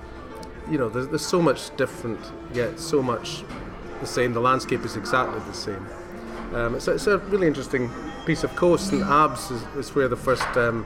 you 0.70 0.78
know, 0.78 0.88
there's, 0.90 1.08
there's 1.08 1.26
so 1.26 1.42
much 1.42 1.76
different, 1.78 2.20
yet 2.54 2.80
so 2.80 3.02
much 3.02 3.44
the 4.02 4.08
same. 4.08 4.34
The 4.34 4.40
landscape 4.42 4.86
is 4.86 4.96
exactly 4.96 5.40
the 5.48 5.54
same. 5.54 5.86
Um, 6.54 6.76
it's, 6.76 6.88
a, 6.88 6.94
it's 6.94 7.08
a 7.08 7.18
really 7.18 7.48
interesting 7.48 7.90
piece 8.26 8.44
of 8.44 8.56
coast, 8.56 8.92
and 8.94 9.04
Abs 9.04 9.50
is, 9.52 9.64
is 9.78 9.96
where 9.96 10.08
the 10.08 10.16
first 10.16 10.46
um, 10.58 10.86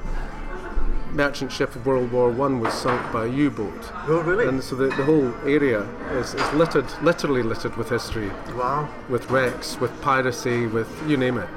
merchant 1.11 1.51
ship 1.51 1.75
of 1.75 1.85
World 1.85 2.11
War 2.11 2.29
One 2.29 2.59
was 2.59 2.73
sunk 2.73 3.11
by 3.11 3.25
a 3.25 3.27
U-boat. 3.27 3.91
Oh, 4.07 4.21
really? 4.21 4.47
And 4.47 4.63
so 4.63 4.75
the, 4.75 4.87
the 4.87 5.03
whole 5.03 5.33
area 5.45 5.81
is, 6.11 6.33
is 6.33 6.53
littered, 6.53 6.85
literally 7.01 7.43
littered 7.43 7.75
with 7.77 7.89
history, 7.89 8.29
wow. 8.55 8.89
with 9.09 9.29
wrecks, 9.29 9.79
with 9.79 9.91
piracy, 10.01 10.67
with 10.67 10.87
you 11.07 11.17
name 11.17 11.37
it. 11.37 11.49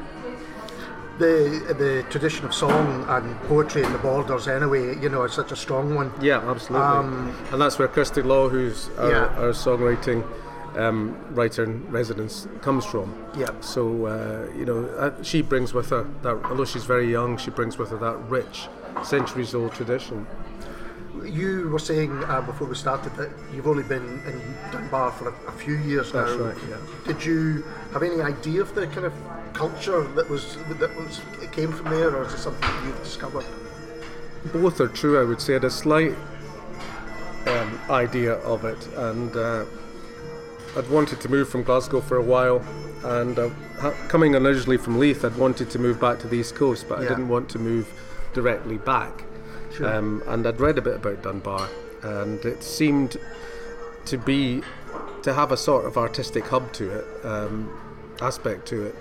The 1.19 1.75
the 1.79 2.05
tradition 2.11 2.47
of 2.47 2.55
song 2.55 3.05
and 3.09 3.39
poetry 3.43 3.83
in 3.83 3.93
the 3.93 3.99
borders, 3.99 4.49
anyway, 4.49 4.99
you 4.99 5.09
know, 5.11 5.23
is 5.25 5.33
such 5.35 5.53
a 5.53 5.57
strong 5.57 5.95
one. 5.95 6.11
Yeah, 6.21 6.39
absolutely. 6.39 6.87
Um, 6.87 7.37
and 7.53 7.61
that's 7.61 7.79
where 7.79 7.87
Kirsty 7.87 8.23
Law, 8.23 8.49
who's 8.49 8.89
our, 8.99 9.11
Yeah. 9.11 9.43
our 9.43 9.53
songwriting 9.53 10.25
um, 10.77 11.15
writer 11.35 11.65
in 11.65 11.87
residence, 11.93 12.49
comes 12.63 12.87
from. 12.87 13.15
Yeah. 13.37 13.51
So 13.61 14.07
uh, 14.07 14.49
you 14.57 14.65
know, 14.65 14.87
uh, 14.99 15.23
she 15.23 15.43
brings 15.43 15.75
with 15.75 15.91
her 15.91 16.07
that, 16.23 16.43
although 16.47 16.65
she's 16.65 16.85
very 16.87 17.11
young, 17.11 17.37
she 17.37 17.51
brings 17.51 17.77
with 17.77 17.91
her 17.91 17.99
that 17.99 18.17
rich, 18.31 18.69
centuries-old 19.05 19.73
tradition. 19.73 20.27
You 21.25 21.69
were 21.69 21.79
saying 21.79 22.25
uh, 22.25 22.41
before 22.41 22.67
we 22.67 22.75
started 22.75 23.15
that 23.17 23.31
you've 23.55 23.67
only 23.67 23.83
been 23.83 24.03
in 24.27 24.41
Dunbar 24.73 25.13
for 25.13 25.29
a, 25.29 25.35
a 25.47 25.53
few 25.53 25.75
years 25.77 26.11
That's 26.11 26.31
now. 26.33 26.45
right, 26.47 26.57
yeah. 26.69 26.77
Did 27.07 27.25
you 27.25 27.65
have 27.93 28.03
any 28.03 28.21
idea 28.23 28.63
of 28.63 28.75
the 28.75 28.87
kind 28.89 29.05
of 29.05 29.13
culture 29.53 30.03
that 30.15 30.29
was 30.29 30.57
that 30.81 30.97
was 30.97 31.21
it 31.41 31.53
came 31.53 31.71
from 31.71 31.91
there, 31.91 32.17
or 32.17 32.25
is 32.25 32.33
it 32.33 32.39
something 32.39 32.61
that 32.69 32.85
you've 32.87 33.03
discovered? 33.03 33.45
Both 34.53 34.81
are 34.81 34.89
true, 34.89 35.21
I 35.21 35.25
would 35.25 35.41
say. 35.41 35.53
I 35.53 35.57
had 35.57 35.65
a 35.65 35.71
slight 35.71 36.15
um, 37.47 37.79
idea 37.91 38.35
of 38.35 38.65
it, 38.65 38.89
and 38.97 39.37
uh, 39.37 39.65
I'd 40.77 40.89
wanted 40.91 41.21
to 41.21 41.29
move 41.29 41.49
from 41.49 41.63
Glasgow 41.63 42.01
for 42.01 42.17
a 42.17 42.23
while. 42.23 42.65
And 43.05 43.39
uh, 43.39 43.51
ha- 43.79 43.95
coming 44.09 44.35
originally 44.35 44.79
from 44.79 44.99
Leith, 44.99 45.25
I'd 45.25 45.37
wanted 45.37 45.71
to 45.71 45.79
move 45.79 46.01
back 46.01 46.19
to 46.21 46.29
the 46.29 46.37
East 46.37 46.55
Coast, 46.55 46.87
but 46.89 47.01
I 47.01 47.03
didn't 47.03 47.29
want 47.29 47.49
to 47.51 47.59
move 47.59 47.93
directly 48.33 48.79
back. 48.79 49.25
Sure. 49.77 49.95
Um, 49.95 50.23
and 50.27 50.47
I'd 50.47 50.61
read 50.61 50.79
a 50.79 50.83
bit 50.83 50.97
about 50.97 51.23
Dunbar, 51.23 51.69
and 52.03 52.45
it 52.45 52.63
seemed 52.63 53.17
to 54.07 54.19
be 54.19 54.63
to 55.23 55.33
have 55.33 55.53
a 55.53 55.57
sort 55.57 55.85
of 55.87 55.97
artistic 55.97 56.47
hub 56.49 56.73
to 56.75 56.91
it, 56.99 57.25
um, 57.25 57.71
aspect 58.21 58.67
to 58.69 58.87
it. 58.87 58.95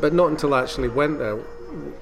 But 0.00 0.12
not 0.12 0.30
until 0.30 0.54
I 0.54 0.62
actually 0.62 0.88
went 0.88 1.18
there 1.18 1.38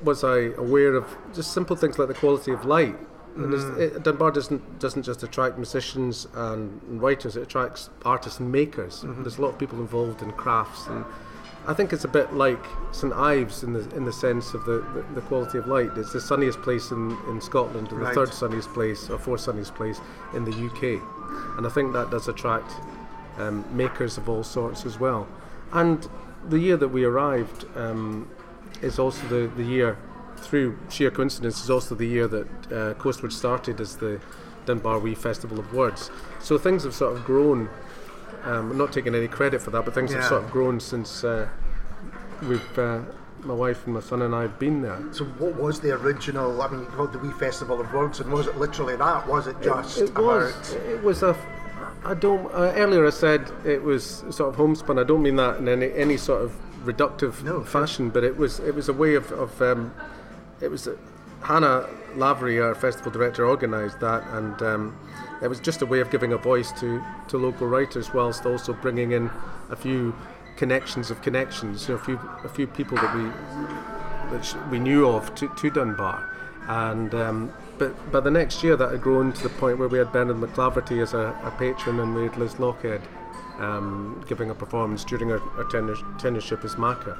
was 0.02 0.23
I 0.23 0.50
aware 0.59 0.95
of 0.95 1.07
just 1.35 1.52
simple 1.52 1.75
things 1.75 1.99
like 1.99 2.09
the 2.09 2.14
quality 2.14 2.52
of 2.52 2.64
light. 2.64 2.97
And 3.37 3.52
there's- 3.52 3.78
it, 3.97 4.02
Dunbar 4.04 4.31
doesn't 4.31 4.78
doesn't 4.78 5.02
just 5.02 5.23
attract 5.25 5.57
musicians 5.57 6.28
and, 6.35 6.81
and 6.88 7.02
writers; 7.02 7.37
it 7.37 7.43
attracts 7.43 7.90
artists 8.04 8.38
and 8.38 8.52
makers. 8.52 9.04
There's 9.04 9.38
a 9.38 9.43
lot 9.43 9.49
of 9.49 9.59
people 9.59 9.81
involved 9.81 10.23
in 10.23 10.31
crafts, 10.33 10.87
and 10.87 11.04
I 11.66 11.73
think 11.73 11.92
it's 11.92 12.04
a 12.04 12.09
bit 12.09 12.35
like 12.35 12.62
St 12.92 13.12
Ives 13.12 13.62
in 13.62 13.73
the 13.73 13.88
in 13.97 14.04
the 14.04 14.12
sense 14.12 14.52
of 14.54 14.64
the, 14.64 14.80
the, 14.94 15.04
the 15.14 15.21
quality 15.23 15.59
of 15.59 15.66
light. 15.66 15.90
It's 15.97 16.12
the 16.12 16.21
sunniest 16.21 16.61
place 16.62 16.90
in, 16.90 17.16
in 17.28 17.40
Scotland, 17.40 17.88
and 17.90 18.00
Right. 18.00 18.14
the 18.14 18.26
third 18.26 18.35
sunniest 18.35 18.73
place 18.75 19.09
or 19.11 19.18
fourth 19.18 19.40
sunniest 19.40 19.75
place 19.75 20.00
in 20.35 20.44
the 20.44 20.52
UK, 20.52 21.00
and 21.56 21.66
I 21.66 21.71
think 21.71 21.92
that 21.94 22.11
does 22.11 22.28
attract 22.28 22.71
um, 23.38 23.64
makers 23.75 24.18
of 24.18 24.28
all 24.28 24.44
sorts 24.44 24.85
as 24.85 25.00
well. 25.00 25.26
And 25.73 26.06
the 26.49 26.59
year 26.59 26.76
that 26.76 26.88
we 26.88 27.04
arrived 27.04 27.64
um, 27.76 28.28
is 28.83 28.99
also 28.99 29.26
the, 29.28 29.50
the 29.56 29.64
year, 29.64 29.97
through 30.37 30.78
sheer 30.90 31.11
coincidence, 31.11 31.62
is 31.64 31.71
also 31.71 31.94
the 31.94 32.06
year 32.06 32.28
that 32.28 32.73
uh, 32.73 32.94
Coastward 32.94 33.33
started 33.33 33.80
as 33.80 33.97
the 33.97 34.21
Dunbar 34.66 34.99
Wee 34.99 35.14
Festival 35.14 35.59
of 35.59 35.73
Words. 35.73 36.11
So 36.40 36.59
things 36.59 36.85
have 36.85 36.94
sort 36.94 37.16
of 37.16 37.25
grown. 37.25 37.68
Um, 38.45 38.73
I'm 38.73 38.78
not 38.78 38.93
taking 38.93 39.14
any 39.14 39.28
credit 39.28 39.62
for 39.62 39.71
that, 39.71 39.85
but 39.85 39.95
things 39.95 40.12
have 40.12 40.25
sort 40.25 40.45
of 40.45 40.50
grown 40.50 40.78
since 40.81 41.25
uh, 41.25 41.49
we've, 42.47 42.78
uh, 42.78 43.00
my 43.40 43.54
wife 43.54 43.85
and 43.87 43.95
my 43.95 44.00
son 44.00 44.23
and 44.23 44.35
I 44.35 44.43
have 44.43 44.59
been 44.59 44.83
there. 44.83 45.02
So, 45.12 45.25
what 45.25 45.54
was 45.57 45.81
the 45.81 45.93
original? 45.93 46.61
I 46.61 46.69
mean, 46.69 46.81
you 46.81 46.87
called 46.87 47.12
the 47.12 47.19
Wee 47.19 47.33
Festival 47.33 47.81
of 47.81 47.93
Words, 47.93 48.21
and 48.21 48.31
was 48.33 48.47
it 48.47 48.57
literally 48.59 48.97
that? 48.97 49.26
Was 49.26 49.47
it 49.47 49.57
just 49.62 49.99
it 49.99 50.11
about? 50.11 50.25
was. 50.25 50.73
It 50.75 51.02
was 51.02 51.23
a. 51.23 51.37
I 52.04 52.14
don't. 52.14 52.47
Uh, 52.52 52.73
earlier 52.76 53.07
I 53.07 53.11
said 53.11 53.50
it 53.64 53.83
was 53.83 54.25
sort 54.31 54.50
of 54.50 54.57
homespun. 54.57 54.99
I 54.99 55.04
don't 55.04 55.23
mean 55.23 55.37
that 55.37 55.59
in 55.59 55.69
any 55.69 55.93
any 55.95 56.16
sort 56.19 56.43
of 56.43 56.54
reductive 56.85 57.43
No, 57.43 57.62
fashion, 57.64 58.11
but 58.11 58.25
it 58.25 58.37
was 58.37 58.61
it 58.61 58.75
was 58.75 58.88
a 58.88 58.93
way 58.93 59.14
of 59.14 59.31
of. 59.33 59.61
Um, 59.62 59.95
it 60.61 60.71
was 60.71 60.87
uh, 60.87 60.97
Hannah 61.44 61.86
Lavery, 62.16 62.58
our 62.58 62.74
festival 62.74 63.12
director, 63.12 63.46
organised 63.46 64.00
that, 64.00 64.26
and 64.32 64.62
um, 64.62 64.98
it 65.42 65.48
was 65.48 65.60
just 65.60 65.82
a 65.82 65.86
way 65.86 66.00
of 66.00 66.10
giving 66.10 66.32
a 66.32 66.38
voice 66.38 66.72
to 66.80 67.04
to 67.28 67.36
local 67.36 67.66
writers, 67.66 68.14
whilst 68.14 68.46
also 68.46 68.72
bringing 68.72 69.12
in 69.12 69.30
a 69.70 69.76
few 69.76 70.14
connections 70.56 71.10
of 71.10 71.20
connections. 71.20 71.86
You 71.86 71.94
know, 71.94 72.00
a 72.00 72.04
few 72.04 72.20
a 72.44 72.48
few 72.48 72.66
people 72.66 72.96
that 72.96 73.14
we 73.14 73.24
that 74.30 74.70
we 74.70 74.78
knew 74.78 75.06
of 75.06 75.34
to, 75.34 75.48
to 75.48 75.70
Dunbar. 75.70 76.30
And 76.66 77.14
um, 77.14 77.52
but 77.76 78.10
by 78.10 78.20
the 78.20 78.30
next 78.30 78.62
year, 78.62 78.76
that 78.76 78.90
had 78.90 79.02
grown 79.02 79.32
to 79.32 79.42
the 79.42 79.50
point 79.50 79.78
where 79.78 79.88
we 79.88 79.98
had 79.98 80.12
Bernard 80.12 80.36
MacLaverty 80.36 81.02
as 81.02 81.12
a, 81.12 81.38
a 81.44 81.50
patron, 81.58 82.00
and 82.00 82.14
we 82.14 82.22
had 82.22 82.38
Liz 82.38 82.54
Lochhead 82.54 83.02
um, 83.58 84.24
giving 84.28 84.48
a 84.48 84.54
performance 84.54 85.04
during 85.04 85.28
her, 85.28 85.38
her 85.38 85.64
tenure, 85.64 85.96
tenureship 86.18 86.64
as 86.64 86.78
Makar, 86.78 87.18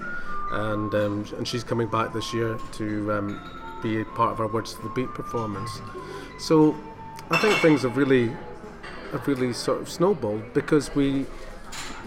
and 0.53 0.95
um, 0.95 1.27
and 1.37 1.47
she's 1.47 1.65
coming 1.65 1.89
back 1.89 2.15
this 2.15 2.33
year 2.33 2.59
to 2.73 3.13
um, 3.13 3.64
be 3.85 4.01
a 4.01 4.05
part 4.05 4.33
of 4.33 4.41
our 4.41 4.49
Words 4.49 4.75
to 4.75 4.83
the 4.83 4.89
Beat 4.89 5.13
performance. 5.15 5.71
So 6.39 6.75
I 7.31 7.37
think 7.39 7.55
things 7.61 7.83
have 7.83 7.97
really 7.97 8.33
have 9.13 9.29
really 9.29 9.53
sort 9.53 9.81
of 9.81 9.89
snowballed 9.89 10.43
because 10.55 10.93
we 10.97 11.27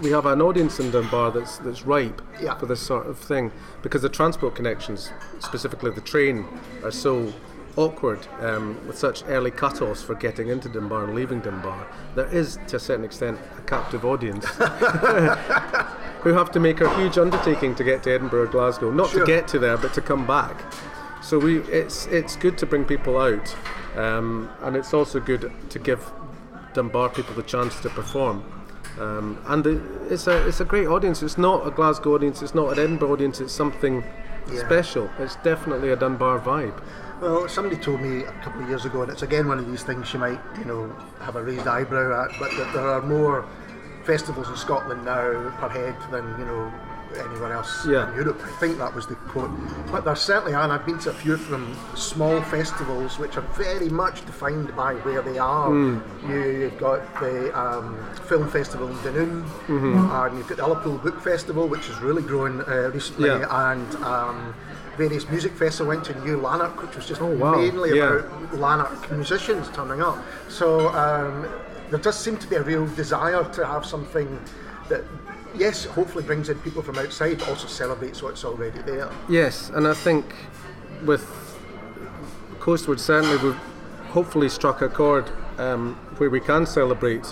we 0.01 0.09
have 0.11 0.25
an 0.25 0.41
audience 0.41 0.79
in 0.79 0.91
Dunbar 0.91 1.31
that's 1.31 1.57
that's 1.59 1.83
ripe 1.85 2.21
Yeah. 2.41 2.55
for 2.55 2.65
this 2.65 2.81
sort 2.81 3.05
of 3.07 3.17
thing 3.17 3.51
because 3.83 4.01
the 4.01 4.09
transport 4.09 4.55
connections, 4.55 5.11
specifically 5.39 5.91
the 5.91 6.01
train, 6.01 6.45
are 6.83 6.91
so 6.91 7.31
awkward 7.77 8.19
um, 8.41 8.75
with 8.87 8.97
such 8.97 9.23
early 9.27 9.51
cut-offs 9.51 10.01
for 10.01 10.15
getting 10.15 10.47
into 10.49 10.67
Dunbar 10.67 11.03
and 11.03 11.13
leaving 11.13 11.41
Dunbar. 11.41 11.85
There 12.15 12.25
is, 12.25 12.57
to 12.69 12.77
a 12.77 12.79
certain 12.79 13.05
extent, 13.05 13.37
a 13.55 13.61
captive 13.61 14.03
audience 14.03 14.45
who 16.23 16.33
have 16.33 16.49
to 16.53 16.59
make 16.59 16.81
a 16.81 16.89
huge 16.97 17.17
undertaking 17.19 17.75
to 17.75 17.83
get 17.83 18.01
to 18.03 18.11
Edinburgh 18.11 18.43
or 18.43 18.47
Glasgow, 18.47 18.89
not 18.91 19.09
Sure. 19.11 19.19
to 19.19 19.25
get 19.27 19.47
to 19.49 19.59
there, 19.59 19.77
but 19.77 19.93
to 19.93 20.01
come 20.01 20.25
back. 20.25 20.55
So 21.27 21.37
we, 21.37 21.59
it's 21.63 22.05
it's 22.05 22.37
good 22.37 22.57
to 22.59 22.65
bring 22.65 22.85
people 22.85 23.19
out, 23.19 23.53
um, 23.97 24.49
and 24.61 24.77
it's 24.77 24.93
also 24.93 25.19
good 25.19 25.51
to 25.71 25.77
give 25.77 25.99
Dunbar 26.73 27.09
people 27.09 27.35
the 27.35 27.43
chance 27.43 27.81
to 27.81 27.89
perform. 27.89 28.45
Um, 28.97 29.37
and 29.47 29.61
the, 29.61 29.81
it's 30.09 30.27
a 30.27 30.47
it's 30.47 30.61
a 30.61 30.63
great 30.63 30.87
audience. 30.87 31.21
It's 31.21 31.37
not 31.37 31.67
a 31.67 31.71
Glasgow 31.71 32.15
audience. 32.15 32.41
It's 32.41 32.55
not 32.55 32.71
an 32.71 32.79
Edinburgh 32.79 33.11
audience. 33.11 33.41
It's 33.41 33.51
something 33.51 34.05
Yeah. 34.49 34.65
special. 34.65 35.09
It's 35.19 35.35
definitely 35.43 35.89
a 35.89 35.97
Dunbar 35.97 36.39
vibe. 36.39 36.79
Well, 37.19 37.49
somebody 37.49 37.75
told 37.75 37.99
me 37.99 38.23
a 38.23 38.31
couple 38.41 38.61
of 38.61 38.69
years 38.69 38.85
ago, 38.85 39.01
and 39.01 39.11
it's 39.11 39.21
again 39.23 39.49
one 39.49 39.59
of 39.59 39.67
these 39.69 39.83
things 39.83 40.13
you 40.13 40.19
might, 40.19 40.39
you 40.57 40.63
know, 40.63 40.95
have 41.19 41.35
a 41.35 41.43
raised 41.43 41.67
eyebrow 41.67 42.23
at, 42.23 42.39
but 42.39 42.51
that 42.51 42.71
there 42.73 42.87
are 42.87 43.01
more 43.01 43.43
festivals 44.05 44.47
in 44.47 44.55
Scotland 44.55 45.03
now 45.03 45.51
per 45.59 45.67
head 45.67 45.95
than 46.09 46.23
you 46.39 46.45
know 46.45 46.71
anywhere 47.19 47.53
else 47.53 47.85
Yeah. 47.85 48.09
in 48.09 48.15
Europe. 48.15 48.39
I 48.43 48.49
think 48.59 48.77
that 48.77 48.93
was 48.93 49.05
the 49.07 49.15
quote. 49.15 49.51
But 49.91 50.05
there 50.05 50.15
certainly 50.15 50.53
are, 50.53 50.63
and 50.63 50.71
I've 50.73 50.85
been 50.85 50.99
to 50.99 51.09
a 51.09 51.13
few 51.13 51.33
of 51.33 51.47
them, 51.49 51.75
small 51.95 52.41
festivals 52.41 53.17
which 53.19 53.37
are 53.37 53.45
very 53.55 53.89
much 53.89 54.25
defined 54.25 54.75
by 54.75 54.93
where 54.95 55.21
they 55.21 55.37
are. 55.37 55.69
Hmm. 55.69 55.99
You, 56.29 56.39
you've 56.61 56.77
got 56.77 57.01
the 57.19 57.57
um, 57.57 57.97
film 58.27 58.47
festival 58.49 58.87
in 58.89 58.95
Dunoon, 58.97 59.43
Mm-hmm. 59.67 60.11
and 60.11 60.37
you've 60.37 60.47
got 60.47 60.57
the 60.57 60.67
Liverpool 60.67 60.97
Book 60.97 61.21
Festival, 61.21 61.67
which 61.67 61.87
has 61.87 61.97
really 61.99 62.21
grown 62.21 62.61
uh, 62.61 62.89
recently, 62.93 63.29
Yeah. 63.29 63.71
and 63.71 63.95
um, 64.03 64.53
various 64.97 65.29
music 65.29 65.51
festivals. 65.53 65.81
I 65.81 65.95
went 65.95 66.05
to 66.05 66.19
New 66.25 66.37
Lanark, 66.37 66.81
which 66.81 66.95
was 66.95 67.05
just 67.05 67.21
Oh, 67.21 67.27
wow. 67.27 67.55
mainly 67.55 67.97
Yeah. 67.97 68.19
about 68.19 68.55
Lanark 68.57 69.11
musicians 69.11 69.69
turning 69.73 70.01
up. 70.01 70.17
So 70.49 70.89
um, 70.89 71.45
there 71.91 71.99
does 71.99 72.17
seem 72.19 72.37
to 72.37 72.47
be 72.47 72.55
a 72.55 72.63
real 72.63 72.87
desire 72.95 73.43
to 73.53 73.65
have 73.65 73.85
something 73.85 74.39
that, 74.89 75.03
yes, 75.57 75.85
hopefully 75.85 76.23
brings 76.23 76.49
in 76.49 76.59
people 76.59 76.81
from 76.81 76.97
outside, 76.97 77.39
but 77.39 77.49
also 77.49 77.67
celebrates 77.67 78.21
what's 78.21 78.45
already 78.45 78.81
there. 78.81 79.09
Yes, 79.29 79.69
and 79.69 79.87
I 79.87 79.93
think 79.93 80.25
with 81.05 81.25
Coastward 82.59 82.99
certainly 82.99 83.37
we've 83.37 83.55
hopefully 84.09 84.49
struck 84.49 84.81
a 84.81 84.89
chord 84.89 85.29
um, 85.57 85.95
where 86.17 86.29
we 86.29 86.39
can 86.39 86.65
celebrate 86.65 87.25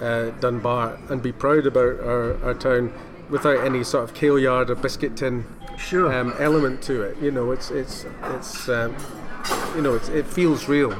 uh, 0.00 0.30
Dunbar 0.40 0.98
and 1.10 1.22
be 1.22 1.32
proud 1.32 1.66
about 1.66 2.00
our, 2.00 2.42
our 2.44 2.54
town 2.54 2.92
without 3.30 3.64
any 3.64 3.84
sort 3.84 4.04
of 4.04 4.14
kailyard 4.14 4.68
or 4.68 4.74
biscuit 4.74 5.16
tin 5.16 5.44
Sure. 5.78 6.12
um, 6.12 6.34
element 6.38 6.82
to 6.82 7.02
it. 7.02 7.16
You 7.18 7.30
know, 7.30 7.50
it's 7.50 7.70
it's 7.70 8.04
it's 8.24 8.68
um, 8.68 8.94
you 9.74 9.80
know 9.82 9.94
it's, 9.94 10.08
it 10.08 10.26
feels 10.26 10.68
real. 10.68 10.90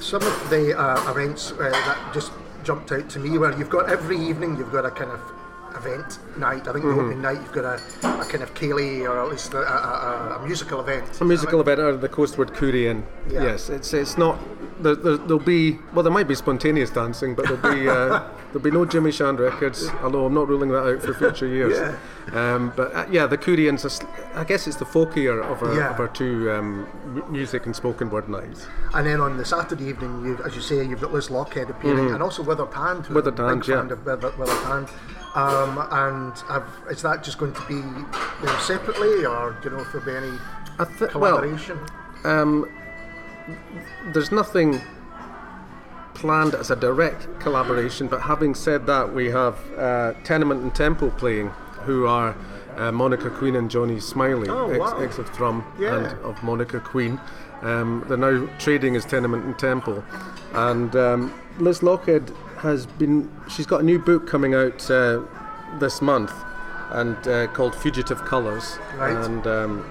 Some 0.00 0.22
of 0.22 0.50
the 0.50 0.76
uh, 0.78 1.10
events 1.10 1.52
uh, 1.52 1.56
that 1.70 1.98
just 2.14 2.32
jumped 2.70 2.92
out 2.92 3.10
to 3.10 3.18
me 3.18 3.36
where 3.36 3.50
you've 3.58 3.68
got 3.68 3.90
every 3.90 4.16
evening 4.16 4.56
you've 4.56 4.70
got 4.70 4.84
a 4.86 4.90
kind 4.92 5.10
of 5.10 5.20
event 5.76 6.20
night. 6.38 6.68
I 6.68 6.72
think 6.72 6.84
Mm-hmm. 6.84 6.96
the 6.96 7.02
opening 7.02 7.22
night 7.22 7.38
you've 7.42 7.50
got 7.52 7.64
a, 7.64 7.76
a 8.22 8.24
kind 8.30 8.44
of 8.44 8.54
ceilidh 8.54 9.08
or 9.10 9.20
at 9.24 9.28
least 9.28 9.54
a, 9.54 9.58
a, 9.58 9.62
a, 9.62 10.38
a 10.38 10.46
musical 10.46 10.78
event. 10.80 11.20
A 11.20 11.24
musical 11.24 11.60
event 11.60 11.80
out 11.80 11.94
of 11.94 12.00
the 12.00 12.08
Coastward 12.08 12.54
Courier. 12.54 13.02
Yeah. 13.28 13.42
Yes, 13.42 13.70
it's 13.70 13.92
it's 13.92 14.16
not 14.16 14.38
there, 14.84 14.94
there, 14.94 15.16
there'll 15.16 15.40
be 15.56 15.78
well, 15.92 16.04
there 16.04 16.12
might 16.12 16.28
be 16.28 16.36
spontaneous 16.36 16.90
dancing, 16.90 17.34
but 17.34 17.46
there'll 17.48 17.74
be 17.74 17.88
uh, 17.88 18.22
there'll 18.52 18.60
be 18.60 18.70
no 18.70 18.84
Jimmy 18.84 19.12
Shand 19.12 19.40
records. 19.40 19.88
Although 20.02 20.26
I'm 20.26 20.34
not 20.34 20.48
ruling 20.48 20.70
that 20.70 20.84
out 20.86 21.02
for 21.02 21.14
future 21.14 21.46
years. 21.58 21.78
Yeah. 21.78 21.96
Um, 22.54 22.72
but 22.76 22.94
uh, 22.94 23.06
yeah, 23.10 23.26
the 23.26 23.36
Koreans, 23.38 23.82
sl- 23.90 24.06
I 24.34 24.44
guess 24.44 24.66
it's 24.66 24.76
the 24.76 24.84
folkier 24.84 25.42
of 25.42 25.62
our, 25.62 25.74
Yeah. 25.76 25.90
of 25.94 25.98
our 26.00 26.08
two 26.08 26.50
um, 26.52 26.86
music 27.30 27.66
and 27.66 27.74
spoken 27.74 28.10
word 28.10 28.28
nights. 28.28 28.66
And 28.94 29.06
then 29.06 29.20
on 29.20 29.36
the 29.36 29.44
Saturday 29.44 29.86
evening, 29.86 30.24
you, 30.24 30.38
as 30.44 30.54
you 30.54 30.60
say, 30.62 30.84
you've 30.84 31.00
got 31.00 31.12
Liz 31.12 31.28
Lochhead 31.28 31.70
appearing, 31.70 32.10
and 32.12 32.22
also 32.22 32.42
Withered 32.42 32.72
Hand. 32.72 33.06
who 33.06 33.14
Withered 33.14 33.38
I'm 33.40 33.46
a 33.46 33.48
Hand, 33.48 33.60
big 33.62 33.68
yeah. 33.70 33.92
of 33.92 34.04
Withered, 34.06 34.38
Withered 34.38 34.64
Hand. 34.64 34.88
Um, 35.34 35.78
and 35.92 36.36
have, 36.48 36.66
is 36.90 37.02
that 37.02 37.22
just 37.22 37.38
going 37.38 37.52
to 37.52 37.64
be 37.68 37.74
you 37.74 38.46
know, 38.46 38.58
separately, 38.60 39.24
or 39.24 39.56
do 39.62 39.70
you 39.70 39.76
know 39.76 39.82
if 39.82 39.92
there'll 39.92 40.06
be 40.06 40.16
any 40.28 40.36
I 40.78 40.84
thi- 40.84 41.04
well, 41.16 41.38
collaboration? 41.38 41.78
Um, 42.24 42.68
there's 44.12 44.32
nothing 44.32 44.80
planned 46.20 46.54
as 46.54 46.70
a 46.70 46.76
direct 46.76 47.26
collaboration, 47.40 48.06
but 48.06 48.20
having 48.20 48.54
said 48.54 48.86
that, 48.86 49.12
we 49.14 49.30
have 49.30 49.56
uh, 49.78 50.12
Tenement 50.22 50.62
and 50.62 50.74
Temple 50.74 51.10
playing, 51.12 51.48
who 51.86 52.06
are 52.06 52.36
uh, 52.76 52.92
Monica 52.92 53.30
Queen 53.30 53.56
and 53.56 53.70
Johnny 53.70 53.96
Smillie, 53.96 54.48
Oh, 54.48 54.68
ex, 54.70 54.78
wow. 54.78 54.98
ex 55.00 55.18
of 55.18 55.28
Thrum 55.30 55.64
Yeah. 55.78 55.96
and 55.96 56.06
of 56.22 56.42
Monica 56.42 56.78
Queen. 56.80 57.18
Um, 57.62 58.04
they're 58.06 58.16
now 58.18 58.46
trading 58.58 58.96
as 58.96 59.04
Tenement 59.06 59.44
and 59.44 59.58
Temple. 59.58 60.04
And 60.52 60.94
um, 60.94 61.34
Liz 61.58 61.80
Lochhead 61.80 62.34
has 62.58 62.84
been, 62.86 63.30
she's 63.48 63.66
got 63.66 63.80
a 63.80 63.84
new 63.84 63.98
book 63.98 64.26
coming 64.28 64.54
out 64.54 64.90
uh, 64.90 65.22
this 65.78 66.02
month 66.02 66.32
and 66.90 67.16
uh, 67.28 67.46
called 67.48 67.74
Fugitive 67.74 68.18
Colours. 68.26 68.78
Right. 68.96 69.16
And 69.24 69.46
um, 69.46 69.90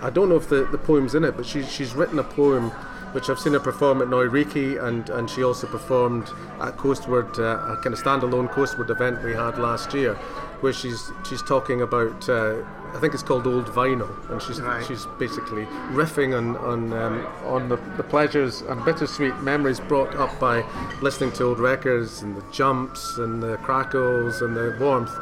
I 0.00 0.10
don't 0.10 0.28
know 0.28 0.36
if 0.36 0.48
the, 0.48 0.64
the 0.64 0.78
poem's 0.78 1.14
in 1.14 1.22
it, 1.24 1.36
but 1.36 1.46
she, 1.46 1.62
she's 1.64 1.94
written 1.94 2.18
a 2.18 2.24
poem 2.24 2.72
which 3.12 3.28
I've 3.30 3.38
seen 3.38 3.52
her 3.52 3.60
perform 3.60 4.02
at 4.02 4.08
Neu! 4.08 4.28
Reekie!, 4.28 4.82
and, 4.82 5.08
and 5.10 5.28
she 5.28 5.42
also 5.42 5.66
performed 5.66 6.30
at 6.60 6.76
Coastward, 6.76 7.38
uh, 7.38 7.58
a 7.72 7.76
kind 7.76 7.94
of 7.94 8.02
standalone 8.02 8.50
Coastward 8.50 8.90
event 8.90 9.22
we 9.22 9.32
had 9.32 9.58
last 9.58 9.94
year, 9.94 10.14
where 10.60 10.72
she's 10.72 11.10
she's 11.28 11.42
talking 11.42 11.82
about, 11.82 12.28
uh, 12.28 12.56
I 12.94 13.00
think 13.00 13.14
it's 13.14 13.22
called 13.22 13.46
Old 13.46 13.66
Vinyl, 13.66 14.10
and 14.30 14.40
she's 14.40 14.60
Right. 14.60 14.84
she's 14.86 15.06
basically 15.18 15.66
riffing 15.92 16.36
on 16.36 16.56
on 16.58 16.92
um, 16.92 17.26
on 17.44 17.68
the, 17.68 17.76
the 17.96 18.02
pleasures 18.02 18.62
and 18.62 18.84
bittersweet 18.84 19.36
memories 19.42 19.80
brought 19.80 20.14
up 20.16 20.38
by 20.38 20.64
listening 21.00 21.32
to 21.32 21.44
old 21.44 21.58
records 21.58 22.22
and 22.22 22.36
the 22.36 22.44
jumps 22.52 23.18
and 23.18 23.42
the 23.42 23.56
crackles 23.58 24.40
and 24.42 24.56
the 24.56 24.76
warmth. 24.80 25.12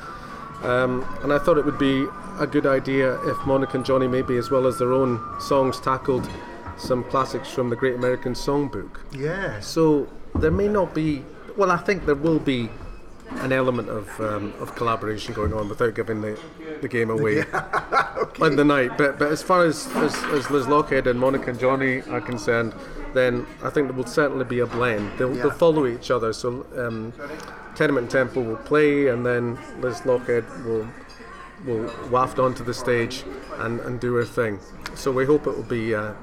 Um, 0.62 1.06
and 1.22 1.32
I 1.32 1.38
thought 1.38 1.56
it 1.56 1.64
would 1.64 1.78
be 1.78 2.06
a 2.38 2.46
good 2.46 2.66
idea 2.66 3.14
if 3.22 3.36
Monica 3.46 3.78
and 3.78 3.86
Johnny, 3.86 4.06
maybe 4.08 4.36
as 4.36 4.50
well 4.50 4.66
as 4.66 4.78
their 4.78 4.92
own 4.92 5.20
songs, 5.40 5.80
tackled 5.80 6.28
some 6.80 7.04
classics 7.04 7.48
from 7.50 7.70
the 7.70 7.76
Great 7.76 7.94
American 7.94 8.34
Songbook. 8.34 9.00
Yeah. 9.12 9.60
So 9.60 10.08
there 10.34 10.50
may 10.50 10.68
not 10.68 10.94
be, 10.94 11.24
well, 11.56 11.70
I 11.70 11.76
think 11.76 12.06
there 12.06 12.14
will 12.14 12.38
be 12.38 12.68
an 13.42 13.52
element 13.52 13.88
of, 13.88 14.20
um, 14.20 14.52
of 14.58 14.74
collaboration 14.74 15.32
going 15.34 15.52
on 15.52 15.68
without 15.68 15.94
giving 15.94 16.20
the, 16.20 16.38
the 16.80 16.88
game 16.88 17.10
away 17.10 17.44
on 18.40 18.56
the 18.56 18.64
night. 18.64 18.98
But 18.98 19.18
but 19.18 19.30
as 19.30 19.42
far 19.42 19.64
as, 19.64 19.86
as, 19.96 20.14
as 20.24 20.50
Liz 20.50 20.66
Lochhead 20.66 21.06
and 21.06 21.18
Monica 21.20 21.50
and 21.50 21.58
Johnny 21.60 22.02
are 22.02 22.20
concerned, 22.20 22.74
then 23.14 23.46
I 23.62 23.70
think 23.70 23.86
there 23.88 23.96
will 23.96 24.06
certainly 24.06 24.44
be 24.44 24.58
a 24.60 24.66
blend. 24.66 25.16
They'll, 25.18 25.34
Yeah. 25.34 25.42
they'll 25.42 25.50
follow 25.52 25.86
each 25.86 26.10
other. 26.10 26.32
So 26.32 26.66
um, 26.76 27.12
Tenement 27.76 28.10
Temple 28.10 28.42
will 28.42 28.56
play, 28.56 29.08
and 29.08 29.24
then 29.24 29.58
Liz 29.80 30.00
Lochhead 30.00 30.44
will 30.64 30.88
will 31.66 31.92
waft 32.10 32.38
onto 32.38 32.64
the 32.64 32.72
stage 32.72 33.22
and, 33.58 33.80
and 33.80 34.00
do 34.00 34.14
her 34.14 34.24
thing. 34.24 34.58
So 34.94 35.12
we 35.12 35.26
hope 35.26 35.46
it 35.46 35.54
will 35.54 35.62
be 35.62 35.94
uh, 35.94 36.14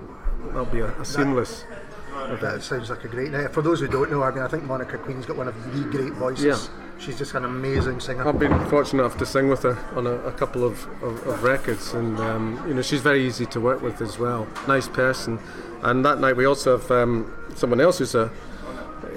that'll 0.47 0.65
be 0.65 0.79
a, 0.79 0.91
a 0.99 1.05
seamless 1.05 1.65
That 2.13 2.31
event. 2.31 2.63
sounds 2.63 2.89
like 2.89 3.03
a 3.03 3.07
great 3.07 3.31
night. 3.31 3.53
For 3.53 3.61
those 3.61 3.79
who 3.79 3.87
don't 3.87 4.09
know, 4.11 4.23
I 4.23 4.31
mean, 4.31 4.43
I 4.43 4.47
think 4.47 4.63
Monica 4.63 4.97
Queen's 4.97 5.25
got 5.25 5.37
one 5.37 5.47
of 5.47 5.55
the 5.75 5.83
great 5.89 6.13
voices. 6.13 6.45
Yeah. 6.45 6.57
She's 6.99 7.17
just 7.17 7.35
an 7.35 7.45
amazing 7.45 7.99
singer. 7.99 8.27
I've 8.27 8.39
been 8.39 8.57
fortunate 8.69 9.03
enough 9.03 9.17
to 9.17 9.25
sing 9.25 9.49
with 9.49 9.61
her 9.63 9.77
on 9.95 10.07
a, 10.07 10.13
a 10.13 10.31
couple 10.31 10.63
of, 10.63 10.83
of, 11.03 11.27
of 11.27 11.43
records, 11.43 11.93
and 11.93 12.19
um, 12.19 12.63
you 12.67 12.73
know 12.73 12.81
she's 12.81 13.01
very 13.01 13.23
easy 13.23 13.45
to 13.47 13.59
work 13.61 13.83
with 13.83 14.01
as 14.01 14.17
well. 14.17 14.47
Nice 14.67 14.87
person, 14.87 15.37
and 15.83 16.03
that 16.05 16.19
night 16.19 16.35
we 16.35 16.45
also 16.45 16.77
have 16.79 16.89
um, 16.89 17.31
someone 17.55 17.79
else 17.79 17.99
who's 17.99 18.15
a 18.15 18.31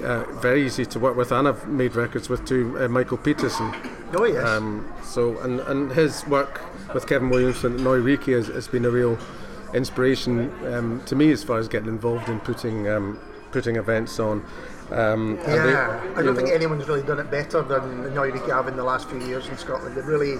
uh, 0.03 0.23
very 0.41 0.63
easy 0.63 0.85
to 0.85 0.99
work 0.99 1.15
with, 1.15 1.31
and 1.31 1.47
I've 1.47 1.67
made 1.67 1.95
records 1.95 2.29
with 2.29 2.45
too, 2.45 2.77
uh, 2.79 2.87
Michael 2.87 3.17
Pedersen. 3.17 3.73
oh 4.13 4.25
yes. 4.25 4.45
Um, 4.45 4.91
so 5.03 5.39
and, 5.39 5.59
and 5.61 5.91
his 5.91 6.25
work 6.27 6.61
with 6.93 7.07
Kevin 7.07 7.29
Williamson 7.31 7.73
at 7.75 7.79
Neu! 7.79 8.03
Reekie! 8.03 8.35
has, 8.35 8.45
has 8.47 8.67
been 8.67 8.85
a 8.85 8.91
real 8.91 9.17
inspiration 9.73 10.51
um, 10.73 11.01
to 11.05 11.15
me 11.15 11.31
as 11.31 11.43
far 11.43 11.57
as 11.59 11.67
getting 11.67 11.87
involved 11.89 12.29
in 12.29 12.39
putting 12.39 12.87
um, 12.89 13.19
putting 13.51 13.75
events 13.75 14.19
on. 14.19 14.45
Um, 14.91 15.37
and 15.45 15.63
they- 15.63 15.71
yeah, 15.71 16.13
I 16.17 16.21
don't 16.21 16.35
think 16.35 16.49
anyone's 16.49 16.87
really 16.87 17.03
done 17.03 17.19
it 17.19 17.31
better 17.31 17.61
than 17.61 18.03
the 18.03 18.09
Neu! 18.09 18.31
Reekie! 18.31 18.49
have 18.53 18.67
in 18.67 18.75
the 18.75 18.83
last 18.83 19.09
few 19.09 19.19
years 19.19 19.47
in 19.47 19.57
Scotland. 19.57 19.95
They 19.95 20.01
really, 20.01 20.37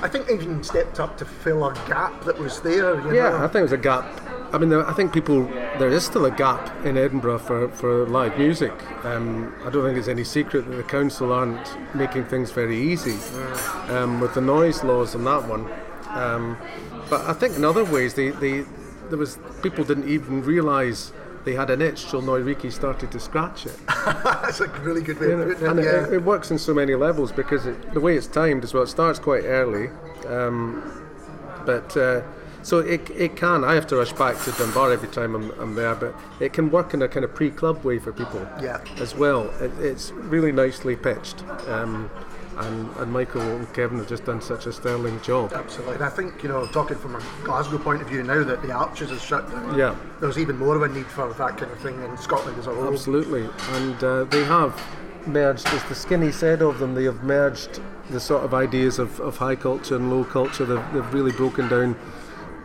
I 0.00 0.08
think, 0.08 0.30
even 0.30 0.62
stepped 0.62 1.00
up 1.00 1.16
to 1.18 1.24
fill 1.24 1.64
a 1.66 1.74
gap 1.88 2.24
that 2.24 2.38
was 2.38 2.60
there. 2.60 2.94
You 3.00 3.14
Yeah, 3.14 3.30
know? 3.30 3.36
I 3.38 3.48
think 3.48 3.56
it 3.56 3.62
was 3.62 3.72
a 3.72 3.76
gap. 3.78 4.04
I 4.52 4.58
mean, 4.58 4.68
there, 4.68 4.84
I 4.88 4.92
think 4.92 5.12
people 5.12 5.44
there 5.78 5.88
is 5.90 6.04
still 6.04 6.24
a 6.24 6.30
gap 6.30 6.84
in 6.84 6.96
Edinburgh 6.96 7.38
for, 7.38 7.68
for 7.68 8.04
live 8.06 8.36
music. 8.38 8.72
Um, 9.04 9.54
I 9.64 9.70
don't 9.70 9.84
think 9.84 9.96
it's 9.98 10.08
any 10.08 10.24
secret 10.24 10.68
that 10.68 10.76
the 10.76 10.82
council 10.84 11.32
aren't 11.32 11.76
making 11.94 12.24
things 12.24 12.50
very 12.50 12.76
easy 12.80 13.16
um, 13.88 14.20
with 14.20 14.34
the 14.34 14.40
noise 14.40 14.82
laws 14.84 15.14
on 15.14 15.24
that 15.24 15.46
one. 15.48 15.68
Um, 16.14 16.56
but 17.08 17.22
I 17.22 17.32
think 17.32 17.56
in 17.56 17.64
other 17.64 17.84
ways, 17.84 18.14
they, 18.14 18.30
they 18.30 18.64
there 19.08 19.18
was 19.18 19.38
people 19.62 19.84
didn't 19.84 20.08
even 20.08 20.42
realise 20.42 21.12
they 21.44 21.54
had 21.54 21.70
an 21.70 21.80
itch 21.80 22.08
till 22.10 22.20
Neu! 22.22 22.42
Reekie! 22.44 22.70
started 22.72 23.10
to 23.12 23.18
scratch 23.20 23.66
it. 23.66 23.76
That's 23.88 24.60
a 24.60 24.68
really 24.82 25.00
good 25.02 25.18
way 25.18 25.28
You 25.28 25.32
of 25.32 25.38
know, 25.48 25.54
putting 25.54 25.68
and 25.68 25.78
it. 25.80 25.84
it, 25.84 26.12
it 26.14 26.22
works 26.22 26.50
in 26.50 26.58
so 26.58 26.74
many 26.74 26.94
levels 26.94 27.32
because 27.32 27.64
it, 27.66 27.94
the 27.94 28.00
way 28.00 28.16
it's 28.16 28.26
timed 28.26 28.62
as 28.64 28.74
well, 28.74 28.82
it 28.82 28.88
starts 28.88 29.18
quite 29.18 29.44
early. 29.44 29.88
Um, 30.26 30.82
but 31.64 31.96
uh, 31.96 32.22
so 32.62 32.78
it, 32.80 33.08
it 33.10 33.36
can. 33.36 33.64
I 33.64 33.74
have 33.74 33.86
to 33.88 33.96
rush 33.96 34.12
back 34.12 34.38
to 34.42 34.52
Dunbar 34.52 34.92
every 34.92 35.08
time 35.08 35.34
I'm, 35.34 35.50
I'm 35.58 35.74
there, 35.74 35.94
but 35.94 36.14
it 36.40 36.52
can 36.52 36.70
work 36.70 36.92
in 36.92 37.00
a 37.02 37.08
kind 37.08 37.24
of 37.24 37.34
pre-club 37.34 37.84
way 37.84 37.98
for 37.98 38.12
people 38.12 38.46
Yeah. 38.62 38.82
as 38.98 39.14
well. 39.14 39.50
It, 39.62 39.72
it's 39.80 40.10
really 40.12 40.52
nicely 40.52 40.94
pitched, 40.94 41.42
um, 41.68 42.10
and, 42.58 42.90
and 42.96 43.12
Michael 43.12 43.40
and 43.42 43.72
Kevin 43.72 43.98
have 43.98 44.08
just 44.08 44.24
done 44.24 44.40
such 44.40 44.66
a 44.66 44.72
sterling 44.72 45.20
job. 45.22 45.52
Absolutely. 45.54 45.94
And 45.94 46.04
I 46.04 46.10
think, 46.10 46.42
you 46.42 46.48
know, 46.48 46.66
talking 46.66 46.96
from 46.98 47.16
a 47.16 47.22
Glasgow 47.44 47.78
point 47.78 48.02
of 48.02 48.08
view 48.08 48.22
now 48.22 48.42
that 48.44 48.60
the 48.62 48.72
Arches 48.72 49.10
is 49.10 49.22
shut 49.22 49.50
down, 49.50 49.78
Yeah. 49.78 49.94
there's 50.20 50.38
even 50.38 50.56
more 50.58 50.76
of 50.76 50.82
a 50.82 50.88
need 50.88 51.06
for 51.06 51.32
that 51.32 51.56
kind 51.56 51.70
of 51.70 51.78
thing 51.78 52.00
in 52.02 52.16
Scotland 52.18 52.58
as 52.58 52.66
a 52.66 52.74
whole. 52.74 52.92
Absolutely, 52.92 53.48
and 53.72 54.04
uh, 54.04 54.24
they 54.24 54.44
have 54.44 54.78
merged, 55.26 55.66
as 55.68 55.82
the 55.84 55.94
skinny 55.94 56.32
said 56.32 56.60
of 56.62 56.78
them, 56.78 56.94
they 56.94 57.04
have 57.04 57.22
merged 57.22 57.80
the 58.10 58.20
sort 58.20 58.42
of 58.44 58.52
ideas 58.52 58.98
of, 58.98 59.20
of 59.20 59.36
high 59.36 59.54
culture 59.56 59.94
and 59.96 60.10
low 60.10 60.24
culture. 60.24 60.64
They've, 60.64 60.92
they've 60.92 61.14
really 61.14 61.32
broken 61.32 61.68
down 61.68 61.96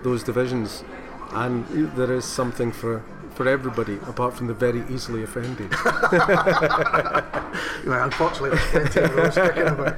those 0.03 0.23
divisions, 0.23 0.83
and 1.31 1.65
there 1.95 2.11
is 2.13 2.25
something 2.25 2.71
for, 2.71 3.03
for 3.35 3.47
everybody, 3.47 3.95
apart 4.07 4.33
from 4.33 4.47
the 4.47 4.53
very 4.53 4.83
easily 4.89 5.23
offended. 5.23 5.71
Well, 7.85 8.03
unfortunately, 8.03 8.49
there's 8.49 8.89
plenty 8.89 8.99
of 9.01 9.15
those 9.15 9.37
about. 9.37 9.95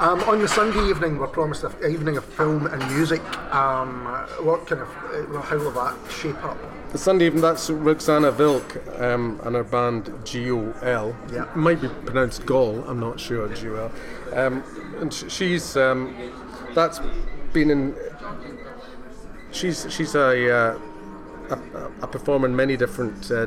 Um, 0.00 0.20
on 0.24 0.40
the 0.40 0.48
Sunday 0.48 0.88
evening, 0.88 1.18
we're 1.18 1.28
promised 1.28 1.62
an 1.62 1.72
evening 1.88 2.16
of 2.16 2.24
film 2.24 2.66
and 2.66 2.94
music. 2.94 3.22
Um, 3.54 4.04
what 4.40 4.66
kind 4.66 4.82
of, 4.82 4.88
uh, 4.88 5.40
how 5.40 5.56
will 5.56 5.70
that 5.70 5.96
shape 6.10 6.42
up? 6.44 6.58
the 6.92 6.98
Sunday 6.98 7.26
evening, 7.26 7.42
that's 7.42 7.70
Roxana 7.70 8.32
Vilk 8.32 9.00
um, 9.00 9.40
and 9.44 9.54
her 9.54 9.62
band 9.62 10.12
G.O.L. 10.24 11.16
Yeah. 11.32 11.46
Might 11.54 11.80
be 11.80 11.88
pronounced 11.88 12.44
Gol, 12.46 12.82
I'm 12.88 12.98
not 12.98 13.20
sure, 13.20 13.48
G.O.L. 13.48 13.92
Um, 14.32 14.64
and 14.98 15.14
sh- 15.14 15.24
she's, 15.28 15.76
um, 15.76 16.12
that's 16.74 17.00
been 17.52 17.70
in, 17.70 17.94
she's, 19.52 19.86
she's 19.88 20.16
a, 20.16 20.52
uh, 20.52 20.78
a, 21.50 21.90
a 22.02 22.06
performer 22.06 22.46
in 22.46 22.56
many 22.56 22.76
different 22.76 23.30
uh, 23.30 23.46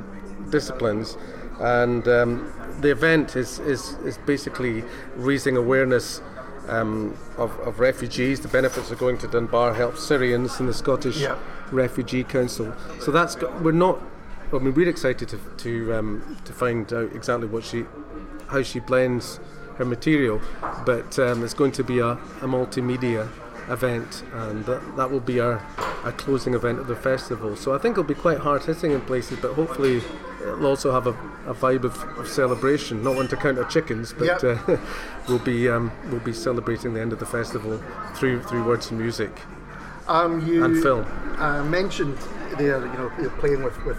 disciplines, 0.49 1.17
and 1.59 2.07
um, 2.07 2.51
the 2.81 2.91
event 2.91 3.35
is, 3.35 3.59
is, 3.59 3.93
is 4.05 4.17
basically 4.25 4.83
raising 5.15 5.57
awareness 5.57 6.21
um, 6.67 7.17
of, 7.37 7.57
of 7.59 7.79
refugees. 7.79 8.39
The 8.39 8.47
benefits 8.47 8.91
of 8.91 8.99
going 8.99 9.17
to 9.19 9.27
Dunbar 9.27 9.73
Help 9.73 9.97
Syrians 9.97 10.59
and 10.59 10.67
the 10.69 10.73
Scottish 10.73 11.17
Yeah. 11.17 11.37
Refugee 11.71 12.23
Council. 12.23 12.73
So 12.99 13.11
that's 13.11 13.35
we're 13.61 13.71
not. 13.71 13.99
I 14.53 14.59
mean, 14.59 14.73
we're 14.73 14.89
excited 14.89 15.29
to 15.29 15.39
to 15.57 15.93
um, 15.95 16.37
to 16.45 16.53
find 16.53 16.91
out 16.93 17.11
exactly 17.13 17.47
what 17.47 17.63
she, 17.63 17.85
how 18.47 18.61
she 18.61 18.79
blends 18.79 19.39
her 19.77 19.85
material, 19.85 20.39
but 20.85 21.17
um, 21.17 21.43
it's 21.43 21.55
going 21.55 21.71
to 21.71 21.83
be 21.83 21.99
a, 21.99 22.11
a 22.11 22.47
multimedia 22.47 23.27
event, 23.69 24.23
and 24.33 24.65
that, 24.65 24.95
that 24.97 25.11
will 25.11 25.19
be 25.19 25.39
our, 25.39 25.63
our 26.03 26.11
closing 26.11 26.53
event 26.53 26.79
of 26.79 26.87
the 26.87 26.95
festival. 26.95 27.55
So 27.55 27.73
I 27.73 27.77
think 27.77 27.93
it'll 27.93 28.03
be 28.03 28.13
quite 28.13 28.39
hard 28.39 28.63
hitting 28.63 28.91
in 28.91 29.01
places, 29.01 29.39
but 29.41 29.53
hopefully 29.53 30.01
it'll 30.41 30.65
also 30.65 30.91
have 30.91 31.07
a, 31.07 31.11
a 31.47 31.53
vibe 31.53 31.83
of, 31.83 31.95
of 32.17 32.27
celebration. 32.27 33.03
Not 33.03 33.15
one 33.15 33.27
to 33.29 33.35
count 33.37 33.57
our 33.57 33.65
chickens, 33.65 34.13
but 34.13 34.41
Yep. 34.43 34.67
uh, 34.69 34.77
we'll 35.27 35.39
be 35.39 35.69
um, 35.69 35.91
we'll 36.09 36.19
be 36.19 36.33
celebrating 36.33 36.93
the 36.93 37.01
end 37.01 37.13
of 37.13 37.19
the 37.19 37.25
festival 37.25 37.81
through 38.15 38.41
through 38.43 38.63
words 38.65 38.91
and 38.91 38.99
music 38.99 39.31
Um, 40.07 40.45
you 40.45 40.63
and 40.65 40.81
film. 40.83 41.05
uh, 41.37 41.63
mentioned 41.63 42.17
there, 42.57 42.79
you 42.85 42.93
know, 42.93 43.11
you're 43.19 43.31
playing 43.39 43.63
with, 43.63 43.83
with 43.83 43.97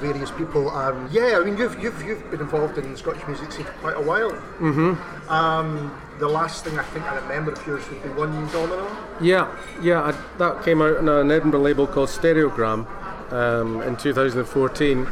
various 0.00 0.30
people. 0.32 0.68
Um, 0.70 1.08
yeah, 1.12 1.38
I 1.40 1.44
mean, 1.44 1.56
you've, 1.56 1.80
you've, 1.80 2.02
you've 2.02 2.28
been 2.32 2.40
involved 2.40 2.76
in 2.76 2.96
Scottish 2.96 3.24
music 3.28 3.52
scene 3.52 3.64
for 3.64 3.72
quite 3.74 3.96
a 3.96 4.00
while. 4.00 4.32
Mm-hmm. 4.58 5.30
Um, 5.30 5.96
the 6.18 6.28
last 6.28 6.64
thing 6.64 6.78
I 6.78 6.82
think 6.84 7.04
I 7.04 7.16
remember 7.16 7.52
of 7.52 7.66
yours 7.66 7.88
would 7.88 8.02
be 8.02 8.08
One 8.10 8.46
Domino. 8.48 8.96
Yeah, 9.20 9.54
yeah, 9.80 10.02
I, 10.02 10.38
that 10.38 10.64
came 10.64 10.82
out 10.82 10.96
on 10.96 11.08
an 11.08 11.30
Edinburgh 11.30 11.60
label 11.60 11.86
called 11.86 12.08
Stereogram 12.08 12.86
um, 13.32 13.82
in 13.82 13.96
2014, 13.96 15.06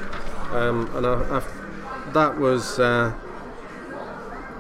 um, 0.53 0.97
and 0.97 1.07
I, 1.07 1.39
I, 1.39 2.11
that 2.13 2.39
was. 2.39 2.79
Uh, 2.79 3.13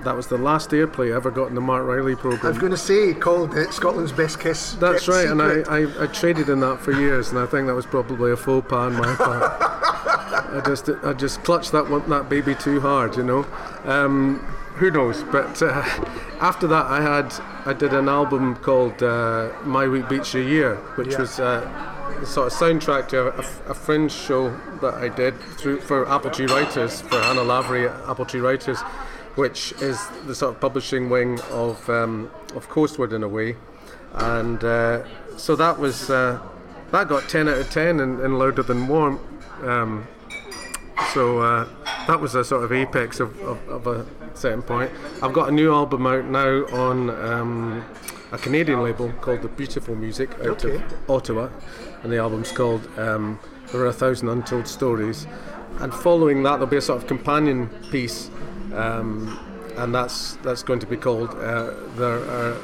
that 0.05 0.16
was 0.16 0.29
the 0.29 0.38
last 0.38 0.70
airplay 0.70 1.12
I 1.12 1.16
ever 1.16 1.31
got 1.31 1.48
in 1.48 1.55
the 1.55 1.61
Marc 1.61 1.87
Riley 1.87 2.16
program. 2.16 2.46
I 2.46 2.48
was 2.48 2.59
going 2.59 2.72
to 2.72 2.79
say, 2.79 3.12
called 3.12 3.55
it 3.55 3.70
Scotland's 3.72 4.12
Best 4.12 4.40
Kiss. 4.40 4.72
That's 4.74 5.07
right, 5.09 5.29
secret. 5.29 5.33
and 5.33 5.68
I, 5.68 5.81
I, 5.81 6.05
I, 6.05 6.07
traded 6.07 6.48
in 6.48 6.61
that 6.61 6.81
for 6.81 6.92
years, 6.92 7.29
and 7.29 7.38
I 7.38 7.44
think 7.44 7.66
that 7.66 7.74
was 7.74 7.85
probably 7.85 8.33
a 8.33 8.37
faux 8.37 8.66
pas 8.66 8.87
on 8.87 8.94
my 8.94 9.14
part. 9.14 9.42
I 10.50 10.62
just 10.64 10.88
I 11.05 11.12
just 11.12 11.44
clutched 11.44 11.72
that 11.72 11.88
one, 11.88 12.09
that 12.09 12.29
baby 12.29 12.55
too 12.55 12.81
hard, 12.81 13.16
you 13.16 13.22
know. 13.22 13.46
Um, 13.85 14.44
who 14.81 14.90
knows? 14.90 15.23
But 15.25 15.62
uh, 15.62 15.83
after 16.40 16.66
that, 16.66 16.87
I 16.87 17.03
had 17.03 17.35
I 17.66 17.75
did 17.75 17.93
an 17.93 18.09
album 18.09 18.57
called 18.57 19.03
uh, 19.03 19.51
My 19.64 19.87
Week 19.87 20.09
Beats 20.09 20.33
Your 20.33 20.43
Year, 20.43 20.77
which 20.97 21.12
Yeah. 21.12 21.21
was 21.21 21.38
uh, 21.38 22.25
sort 22.25 22.47
of 22.51 22.59
soundtrack 22.59 23.09
to 23.09 23.29
a, 23.29 23.71
a, 23.71 23.75
fringe 23.75 24.11
show 24.11 24.49
that 24.81 24.95
I 24.95 25.09
did 25.09 25.38
through 25.59 25.81
for 25.81 26.09
Apple 26.09 26.31
Tree 26.31 26.47
Writers 26.47 27.03
for 27.03 27.21
Hannah 27.21 27.45
Lavery 27.45 27.88
at 27.88 27.95
Apple 28.09 28.25
Tree 28.25 28.40
Writers, 28.40 28.81
which 29.35 29.73
is 29.81 29.99
the 30.27 30.35
sort 30.35 30.55
of 30.55 30.61
publishing 30.61 31.11
wing 31.11 31.38
of 31.51 31.88
um, 31.90 32.31
of 32.57 32.69
Coastward 32.71 33.12
in 33.12 33.23
a 33.23 33.29
way, 33.29 33.57
and 34.14 34.64
uh, 34.64 35.03
so 35.37 35.57
that 35.57 35.79
was 35.79 36.09
uh, 36.09 36.40
that 36.90 37.07
got 37.07 37.29
ten 37.29 37.49
out 37.49 37.59
of 37.59 37.71
ten 37.71 38.01
in, 38.01 38.19
in 38.21 38.38
Louder 38.38 38.62
Than 38.62 38.88
War. 38.88 39.21
Um, 39.62 40.07
so 41.12 41.40
uh, 41.40 41.69
that 42.07 42.19
was 42.21 42.35
a 42.35 42.45
sort 42.45 42.64
of 42.64 42.73
apex 42.73 43.21
of, 43.21 43.38
of, 43.40 43.69
of 43.69 43.87
a 43.87 44.07
certain 44.35 44.62
point. 44.62 44.90
I've 45.23 45.33
got 45.33 45.49
a 45.49 45.53
new 45.53 45.73
album 45.73 46.07
out 46.07 46.25
now 46.27 46.64
on 46.73 47.11
um, 47.11 47.85
a 48.33 48.38
Canadian 48.38 48.83
label 48.83 49.11
called 49.21 49.43
The 49.43 49.49
Beautiful 49.49 49.95
Music 49.95 50.31
out 50.40 50.64
Okay. 50.64 50.77
of 50.77 51.11
Ottawa, 51.11 51.49
and 52.03 52.12
the 52.12 52.19
album's 52.19 52.53
called 52.53 52.87
um, 52.99 53.38
There 53.73 53.81
Are 53.83 53.87
a 53.87 53.93
Thousand 53.93 54.29
Untold 54.29 54.66
Stories. 54.69 55.27
And 55.81 55.95
following 55.95 56.43
that, 56.43 56.53
there'll 56.53 56.66
be 56.66 56.77
a 56.77 56.81
sort 56.83 57.01
of 57.03 57.09
companion 57.09 57.69
piece, 57.90 58.31
um, 58.75 59.38
and 59.77 59.95
that's 59.95 60.35
that's 60.43 60.62
going 60.62 60.81
to 60.81 60.87
be 60.87 60.97
called 60.97 61.31
uh, 61.31 61.73
There 61.97 62.19
Are. 62.29 62.57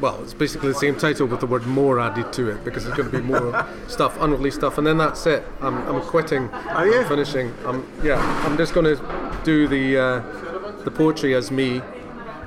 Well, 0.00 0.20
it's 0.20 0.34
basically 0.34 0.68
the 0.72 0.74
same 0.78 0.96
title 0.96 1.28
with 1.28 1.38
the 1.38 1.46
word 1.46 1.64
more 1.64 2.00
added 2.00 2.32
to 2.32 2.50
it 2.50 2.64
because 2.64 2.84
there's 2.84 2.96
going 2.96 3.08
to 3.12 3.18
be 3.18 3.22
more 3.22 3.64
stuff, 3.86 4.16
unreleased 4.20 4.56
stuff, 4.56 4.76
and 4.78 4.84
then 4.84 4.98
that's 4.98 5.24
it. 5.26 5.44
I'm, 5.60 5.76
I'm 5.86 6.00
quitting. 6.00 6.48
Are 6.48 6.86
you? 6.88 7.02
I'm 7.02 7.08
finishing. 7.08 7.54
I'm, 7.64 7.86
yeah, 8.02 8.16
I'm 8.44 8.56
just 8.56 8.74
going 8.74 8.86
to 8.86 9.40
do 9.44 9.68
the 9.68 9.98
uh, 9.98 10.20
the 10.84 10.90
poetry 10.90 11.34
as 11.34 11.50
me, 11.50 11.80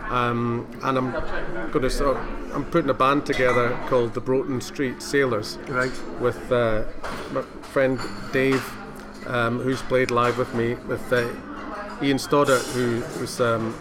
um, 0.10 0.68
and 0.84 0.98
I'm 0.98 1.12
going 1.72 1.82
to 1.84 1.90
sort 1.90 2.18
of, 2.18 2.54
I'm 2.56 2.66
putting 2.66 2.90
a 2.90 2.94
band 2.94 3.26
together 3.26 3.78
called 3.88 4.14
the 4.14 4.22
Broughton 4.22 4.62
Street 4.62 5.02
Sailors 5.02 5.58
Right. 5.68 5.92
with 6.20 6.52
uh, 6.52 6.84
my 7.32 7.42
friend 7.62 8.00
Dave, 8.32 8.64
um, 9.28 9.60
who's 9.60 9.82
played 9.84 10.12
live 10.12 10.38
with 10.38 10.54
me, 10.54 10.76
with 10.88 11.12
uh, 11.12 11.28
Ian 12.02 12.20
Stoddart, 12.20 12.62
who 12.68 13.02
was 13.20 13.40
um, 13.42 13.78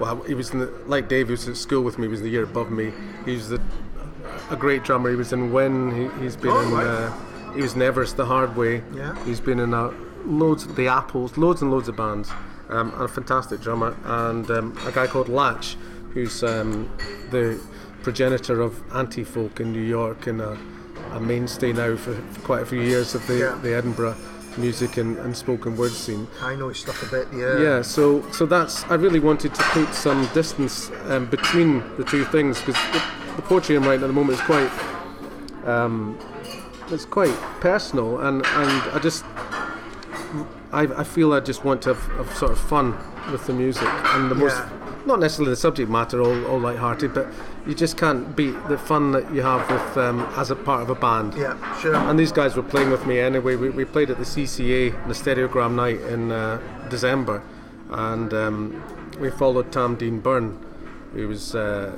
well, 0.00 0.20
he 0.22 0.34
was 0.34 0.50
in 0.50 0.58
the, 0.58 0.66
like 0.86 1.08
Dave, 1.08 1.28
who 1.28 1.32
was 1.34 1.48
at 1.48 1.56
school 1.56 1.82
with 1.82 1.98
me, 1.98 2.04
he 2.06 2.10
was 2.10 2.20
the 2.20 2.28
year 2.28 2.42
above 2.42 2.70
me. 2.70 2.92
He 3.24 3.34
was 3.36 3.48
the, 3.48 3.60
a 4.50 4.56
great 4.56 4.82
drummer. 4.82 5.08
He 5.08 5.14
was 5.16 5.32
in 5.32 5.52
When. 5.52 5.92
He, 5.94 6.22
he's 6.22 6.34
been 6.36 6.50
Oh, 6.50 6.60
in. 6.62 6.70
right. 6.72 6.84
Uh, 6.86 7.52
he 7.54 7.62
was 7.62 7.74
in 7.74 7.82
Everest 7.82 8.16
the 8.16 8.26
Hard 8.26 8.56
Way. 8.56 8.82
Yeah. 8.92 9.14
He's 9.24 9.38
been 9.40 9.60
in 9.60 9.72
uh, 9.72 9.92
loads 10.24 10.64
of 10.66 10.74
the 10.74 10.88
Apples, 10.88 11.36
loads 11.38 11.62
and 11.62 11.70
loads 11.70 11.86
of 11.86 11.94
bands. 11.96 12.28
Um, 12.70 12.92
and 12.94 13.02
a 13.02 13.08
fantastic 13.08 13.60
drummer, 13.60 13.94
and 14.04 14.50
um, 14.50 14.76
a 14.86 14.92
guy 14.92 15.06
called 15.06 15.26
Lach, 15.28 15.76
who's 16.14 16.42
um, 16.42 16.90
the 17.30 17.60
progenitor 18.02 18.60
of 18.62 18.80
anti-folk 18.94 19.60
in 19.60 19.70
New 19.72 19.82
York 19.82 20.26
and 20.26 20.40
a, 20.40 20.56
a 21.12 21.20
mainstay 21.20 21.72
now 21.72 21.96
for, 21.96 22.14
for 22.14 22.40
quite 22.40 22.62
a 22.62 22.66
few 22.66 22.80
years 22.80 23.14
of 23.14 23.26
the, 23.26 23.36
Yeah. 23.38 23.58
the 23.62 23.74
Edinburgh 23.74 24.16
music 24.56 24.96
and, 24.96 25.18
and 25.18 25.36
spoken 25.36 25.76
word 25.76 25.90
scene. 25.92 26.26
I 26.40 26.54
know 26.54 26.72
stuff 26.72 27.02
a 27.02 27.10
bit, 27.10 27.28
yeah. 27.34 27.58
Yeah, 27.58 27.82
so 27.82 28.22
so 28.30 28.46
that's 28.46 28.84
I 28.84 28.94
really 28.94 29.20
wanted 29.20 29.52
to 29.54 29.62
put 29.64 29.92
some 29.92 30.26
distance 30.32 30.90
um, 31.08 31.26
between 31.26 31.82
the 31.96 32.04
two 32.04 32.24
things 32.26 32.60
because 32.60 32.80
the, 32.92 33.02
the 33.36 33.42
poetry 33.42 33.74
I'm 33.76 33.82
writing 33.84 34.04
at 34.04 34.06
the 34.06 34.12
moment 34.12 34.38
is 34.38 34.44
quite 34.46 34.70
um, 35.66 36.18
it's 36.90 37.04
quite 37.04 37.34
personal 37.60 38.20
and 38.20 38.44
and 38.46 38.82
I 38.92 38.98
just 39.02 39.24
I, 40.74 40.82
I 41.00 41.04
feel 41.04 41.32
I 41.32 41.40
just 41.40 41.64
want 41.64 41.82
to 41.82 41.94
have, 41.94 42.02
have 42.16 42.36
sort 42.36 42.52
of 42.52 42.58
fun 42.58 42.96
with 43.32 43.46
the 43.46 43.52
music 43.52 43.88
and 44.14 44.30
the 44.30 44.34
most 44.34 44.56
not 45.06 45.20
necessarily 45.20 45.50
the 45.50 45.56
subject 45.56 45.90
matter 45.90 46.20
all, 46.22 46.46
all 46.46 46.58
light-hearted 46.58 47.12
but 47.14 47.26
you 47.66 47.74
just 47.74 47.96
can't 47.98 48.34
beat 48.34 48.54
the 48.68 48.78
fun 48.78 49.12
that 49.12 49.30
you 49.34 49.42
have 49.42 49.68
with 49.70 49.96
um, 49.98 50.20
as 50.36 50.50
a 50.50 50.56
part 50.56 50.82
of 50.82 50.90
a 50.90 50.94
band 50.94 51.34
Yeah, 51.34 51.56
sure. 51.80 51.94
and 51.94 52.18
these 52.18 52.32
guys 52.32 52.56
were 52.56 52.62
playing 52.62 52.90
with 52.90 53.06
me 53.06 53.18
anyway. 53.20 53.56
We, 53.56 53.68
we 53.70 53.84
played 53.84 54.10
at 54.10 54.18
the 54.18 54.24
CCA, 54.24 54.92
the 55.06 55.14
Stereogram 55.14 55.74
night 55.74 56.00
in 56.12 56.32
uh, 56.32 56.60
December, 56.90 57.42
and 57.90 58.32
um, 58.34 58.82
we 59.20 59.30
followed 59.30 59.70
Tam 59.72 59.96
Dean 59.96 60.20
Burn, 60.20 60.58
who 61.12 61.28
was 61.28 61.54
uh, 61.54 61.92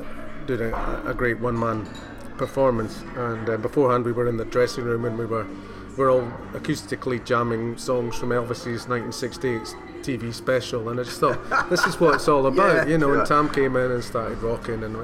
doing 0.47 0.73
a, 0.73 1.03
a 1.07 1.15
great 1.15 1.39
one-man 1.41 1.89
performance. 2.37 3.03
And 3.17 3.49
uh, 3.49 3.57
beforehand, 3.57 4.05
we 4.05 4.13
were 4.13 4.29
in 4.29 4.37
the 4.37 4.45
dressing 4.45 4.85
room 4.85 5.05
and 5.05 5.17
we 5.19 5.27
were 5.27 5.45
we 5.45 5.76
were 5.97 6.11
all 6.11 6.23
acoustically 6.53 7.25
jamming 7.25 7.77
songs 7.79 8.17
from 8.17 8.31
Elvis's 8.31 8.87
1968 8.89 9.63
TV 10.03 10.33
special. 10.33 10.89
And 10.89 11.01
I 11.01 11.05
just 11.05 11.21
thought, 11.21 11.39
this 11.71 11.85
is 11.87 11.99
what 12.01 12.15
it's 12.17 12.29
all 12.29 12.47
about, 12.47 12.87
Yeah, 12.87 12.93
you 12.93 12.99
know. 12.99 13.09
sure. 13.09 13.19
And 13.21 13.27
Tam 13.27 13.49
came 13.51 13.77
in 13.77 13.91
and 13.91 14.05
started 14.05 14.39
rocking, 14.43 14.83
and 14.85 14.97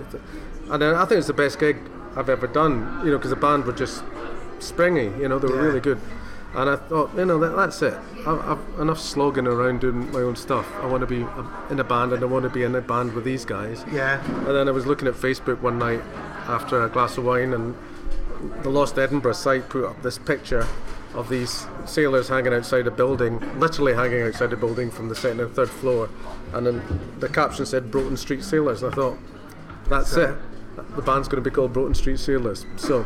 and 0.70 0.85
I 0.85 1.05
think 1.05 1.18
it's 1.18 1.26
the 1.26 1.33
best 1.35 1.59
gig 1.59 1.76
I've 2.16 2.28
ever 2.28 2.46
done, 2.46 3.00
you 3.05 3.11
know, 3.11 3.16
because 3.18 3.31
the 3.31 3.37
band 3.37 3.64
were 3.64 3.72
just 3.72 4.05
springy, 4.61 5.05
you 5.20 5.28
know, 5.28 5.38
they 5.38 5.48
were 5.48 5.57
Yeah. 5.57 5.62
really 5.68 5.81
good. 5.81 5.98
And 6.55 6.68
I 6.68 6.76
thought, 6.76 7.11
you 7.16 7.24
know, 7.24 7.38
that, 7.38 7.57
that's 7.57 7.81
it. 7.81 7.94
I've, 8.26 8.40
I've 8.40 8.81
enough 8.81 9.00
slogging 9.00 9.46
around 9.46 9.81
doing 9.81 10.12
my 10.12 10.20
own 10.20 10.37
stuff. 10.37 10.66
I 10.83 10.87
want 10.87 11.00
to 11.00 11.07
be 11.07 11.22
uh, 11.24 11.44
in 11.70 11.81
a 11.81 11.85
band, 11.85 12.12
and 12.12 12.22
I 12.22 12.26
want 12.26 12.42
to 12.44 12.50
be 12.50 12.62
in 12.62 12.74
a 12.74 12.81
band 12.83 13.14
with 13.14 13.24
these 13.24 13.46
guys. 13.46 13.85
Yeah. 13.90 14.22
And 14.46 14.48
then 14.55 14.68
I 14.68 14.70
was 14.70 14.87
looking 14.87 15.09
at 15.09 15.14
Facebook 15.14 15.61
one 15.62 15.78
night 15.78 16.02
after 16.48 16.85
a 16.85 16.90
glass 16.90 17.16
of 17.16 17.24
wine, 17.24 17.55
and 17.55 17.74
the 18.62 18.70
Lost 18.70 18.98
Edinburgh 18.98 19.33
site 19.35 19.68
put 19.68 19.85
up 19.85 20.02
this 20.02 20.18
picture 20.18 20.66
of 21.14 21.28
these 21.28 21.66
sailors 21.85 22.28
hanging 22.28 22.55
outside 22.55 22.87
a 22.87 22.90
building, 22.90 23.38
literally 23.59 23.94
hanging 23.94 24.22
outside 24.22 24.52
a 24.52 24.57
building 24.57 24.90
from 24.90 25.09
the 25.09 25.14
second 25.14 25.40
and 25.40 25.55
third 25.55 25.68
floor. 25.68 26.09
And 26.52 26.66
then 26.66 27.00
the 27.18 27.28
caption 27.28 27.66
said 27.66 27.90
Broughton 27.90 28.16
Street 28.16 28.42
Sailors. 28.42 28.83
And 28.83 28.92
I 28.92 28.96
thought, 28.96 29.18
that's 29.88 30.16
it. 30.16 30.35
The 30.96 31.02
band's 31.02 31.28
going 31.28 31.42
to 31.42 31.48
be 31.48 31.55
called 31.55 31.72
Broughton 31.72 31.94
Street 31.94 32.18
Sailors. 32.18 32.64
So, 32.76 33.05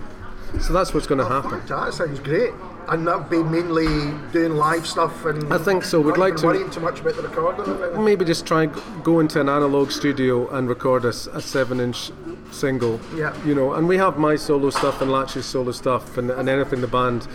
so 0.61 0.73
that's 0.73 0.95
what's 0.95 1.07
going 1.07 1.19
to 1.19 1.27
happen. 1.27 1.61
That 1.67 1.95
sounds 1.95 2.21
great. 2.21 2.53
And 2.89 3.05
that'll 3.05 3.23
be 3.23 3.43
mainly 3.43 3.87
doing 4.31 4.55
live 4.55 4.87
stuff 4.87 5.25
and 5.25 5.53
I 5.53 5.59
think 5.59 5.83
so. 5.83 6.01
We'd 6.01 6.19
like 6.19 6.37
to- 6.37 6.47
worrying 6.47 6.71
too 6.71 6.79
much 6.79 7.01
about 7.01 7.17
the 7.17 7.23
recording. 7.23 8.05
Maybe 8.05 8.25
just 8.25 8.47
try 8.47 8.65
and 8.65 9.05
go 9.05 9.19
into 9.19 9.41
an 9.41 9.49
analog 9.49 9.91
studio 9.91 10.49
and 10.51 10.69
record 10.69 11.05
a, 11.05 11.09
a 11.09 11.41
seven-inch 11.41 12.13
single. 12.51 13.01
Yeah. 13.15 13.35
You 13.45 13.55
know, 13.55 13.75
and 13.75 13.89
we 13.89 13.97
have 13.97 14.19
my 14.19 14.37
solo 14.37 14.71
stuff 14.71 15.01
and 15.01 15.11
Lach's 15.11 15.47
solo 15.47 15.73
stuff 15.73 16.19
and, 16.19 16.31
and 16.31 16.49
anything 16.49 16.81
the 16.81 16.87
band 16.87 17.27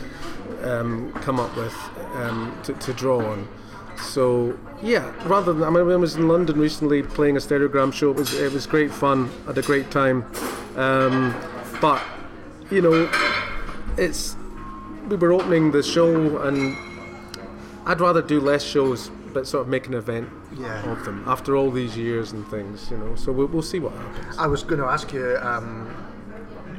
um, 0.64 1.12
come 1.14 1.40
up 1.40 1.56
with 1.56 1.76
um, 2.16 2.58
to, 2.64 2.74
to 2.74 2.94
draw 2.94 3.24
on. 3.26 3.48
So 3.98 4.58
yeah, 4.82 5.14
rather 5.28 5.54
than 5.54 5.64
I 5.64 5.70
mean, 5.70 5.90
I 5.92 5.96
was 5.96 6.16
in 6.16 6.28
London 6.28 6.60
recently 6.60 7.04
playing 7.04 7.38
a 7.38 7.40
stereogram 7.40 7.94
show. 7.94 8.12
It 8.12 8.18
was 8.18 8.34
it 8.34 8.52
was 8.52 8.66
great 8.66 8.92
fun. 8.92 9.30
Had 9.46 9.58
a 9.58 9.62
great 9.62 9.92
time. 9.92 10.26
Um, 10.76 11.36
but 11.80 12.02
you 12.70 12.82
know, 12.82 13.10
it's 13.98 14.36
we 15.08 15.18
were 15.18 15.34
opening 15.34 15.72
the 15.72 15.84
show 15.84 16.38
and 16.40 16.76
I'd 17.86 18.00
rather 18.00 18.22
do 18.22 18.40
less 18.40 18.64
shows, 18.64 19.12
but 19.34 19.48
sort 19.48 19.62
of 19.62 19.68
make 19.68 19.88
an 19.88 19.94
event 19.94 20.30
Yeah. 20.58 20.92
of 20.92 21.06
them 21.06 21.24
after 21.28 21.56
all 21.56 21.72
these 21.72 21.98
years 21.98 22.32
and 22.32 22.48
things, 22.48 22.90
you 22.92 22.98
know. 22.98 23.16
So 23.16 23.32
we'll, 23.32 23.48
we'll 23.48 23.62
see 23.62 23.80
what 23.80 23.94
happens. 23.94 24.38
I 24.38 24.48
was 24.48 24.64
going 24.64 24.80
to 24.82 24.88
ask 24.88 25.12
you 25.14 25.38
um, 25.42 25.88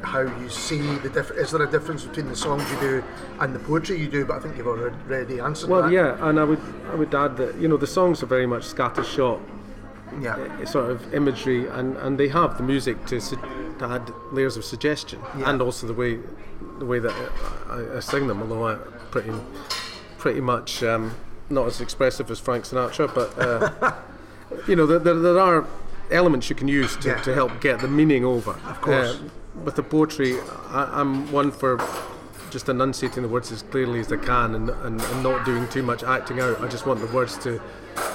how 0.02 0.20
you 0.22 0.48
see 0.48 0.80
the 0.98 1.08
difference. 1.08 1.42
Is 1.42 1.50
there 1.52 1.62
a 1.62 1.70
difference 1.70 2.04
between 2.04 2.28
the 2.28 2.36
songs 2.36 2.62
you 2.72 2.80
do 2.80 3.04
and 3.40 3.54
the 3.54 3.58
poetry 3.60 3.98
you 4.00 4.08
do? 4.08 4.24
But 4.24 4.36
I 4.36 4.40
think 4.40 4.56
you've 4.56 4.66
already 4.66 5.40
answered 5.40 5.70
Well, 5.70 5.82
that. 5.82 5.92
Well 5.92 6.18
yeah, 6.18 6.28
and 6.28 6.38
I 6.40 6.44
would 6.44 6.60
I 6.90 6.94
would 6.94 7.14
add 7.14 7.36
that 7.36 7.56
you 7.60 7.68
know 7.68 7.76
the 7.76 7.86
songs 7.86 8.22
are 8.22 8.26
very 8.26 8.46
much 8.46 8.62
scattershot 8.64 9.40
Yeah. 10.20 10.36
uh, 10.36 10.66
sort 10.66 10.90
of 10.90 11.14
imagery, 11.14 11.66
and, 11.68 11.96
and 11.98 12.18
they 12.18 12.28
have 12.28 12.56
the 12.58 12.62
music 12.64 12.96
to, 13.06 13.20
su- 13.20 13.38
to 13.78 13.84
add 13.86 14.12
layers 14.32 14.56
of 14.56 14.64
suggestion, 14.64 15.20
Yeah. 15.38 15.50
and 15.50 15.62
also 15.62 15.86
the 15.86 15.94
way 15.94 16.18
the 16.78 16.84
way 16.84 16.98
that 16.98 17.14
I, 17.70 17.96
I 17.96 18.00
sing 18.00 18.26
them. 18.26 18.42
Although 18.42 18.66
I 18.68 18.74
pretty 19.10 19.32
pretty 20.18 20.40
much 20.40 20.82
um, 20.82 21.12
not 21.50 21.66
as 21.66 21.80
expressive 21.80 22.30
as 22.30 22.38
Frank 22.38 22.64
Sinatra, 22.64 23.12
but 23.14 23.38
uh, 23.38 23.94
you 24.68 24.76
know 24.76 24.86
there, 24.86 24.98
there, 24.98 25.14
there 25.14 25.38
are 25.38 25.66
elements 26.10 26.48
you 26.50 26.56
can 26.56 26.68
use 26.68 26.96
to, 26.98 27.08
Yeah. 27.08 27.20
to 27.22 27.34
help 27.34 27.60
get 27.60 27.80
the 27.80 27.88
meaning 27.88 28.24
over. 28.24 28.52
Of 28.66 28.80
course. 28.80 29.18
with 29.64 29.76
the 29.76 29.82
poetry, 29.82 30.38
I, 30.68 30.88
I'm 31.00 31.30
one 31.32 31.50
for 31.50 31.78
just 32.50 32.68
enunciating 32.68 33.22
the 33.22 33.28
words 33.30 33.50
as 33.50 33.62
clearly 33.62 34.00
as 34.00 34.12
I 34.12 34.16
can 34.18 34.54
and, 34.54 34.68
and, 34.68 35.00
and 35.00 35.22
not 35.22 35.46
doing 35.46 35.66
too 35.68 35.82
much 35.82 36.02
acting 36.02 36.38
out. 36.40 36.60
I 36.60 36.68
just 36.68 36.86
want 36.86 37.00
the 37.00 37.06
words 37.14 37.38
to 37.38 37.60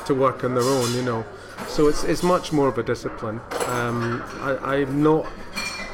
to 0.05 0.13
work 0.15 0.43
on 0.43 0.53
their 0.55 0.63
own, 0.63 0.93
you 0.93 1.01
know. 1.03 1.25
So 1.67 1.87
it's 1.87 2.03
it's 2.03 2.23
much 2.23 2.51
more 2.53 2.67
of 2.67 2.77
a 2.77 2.83
discipline. 2.83 3.39
Um, 3.67 4.23
I, 4.41 4.77
I'm 4.81 5.01
not 5.03 5.25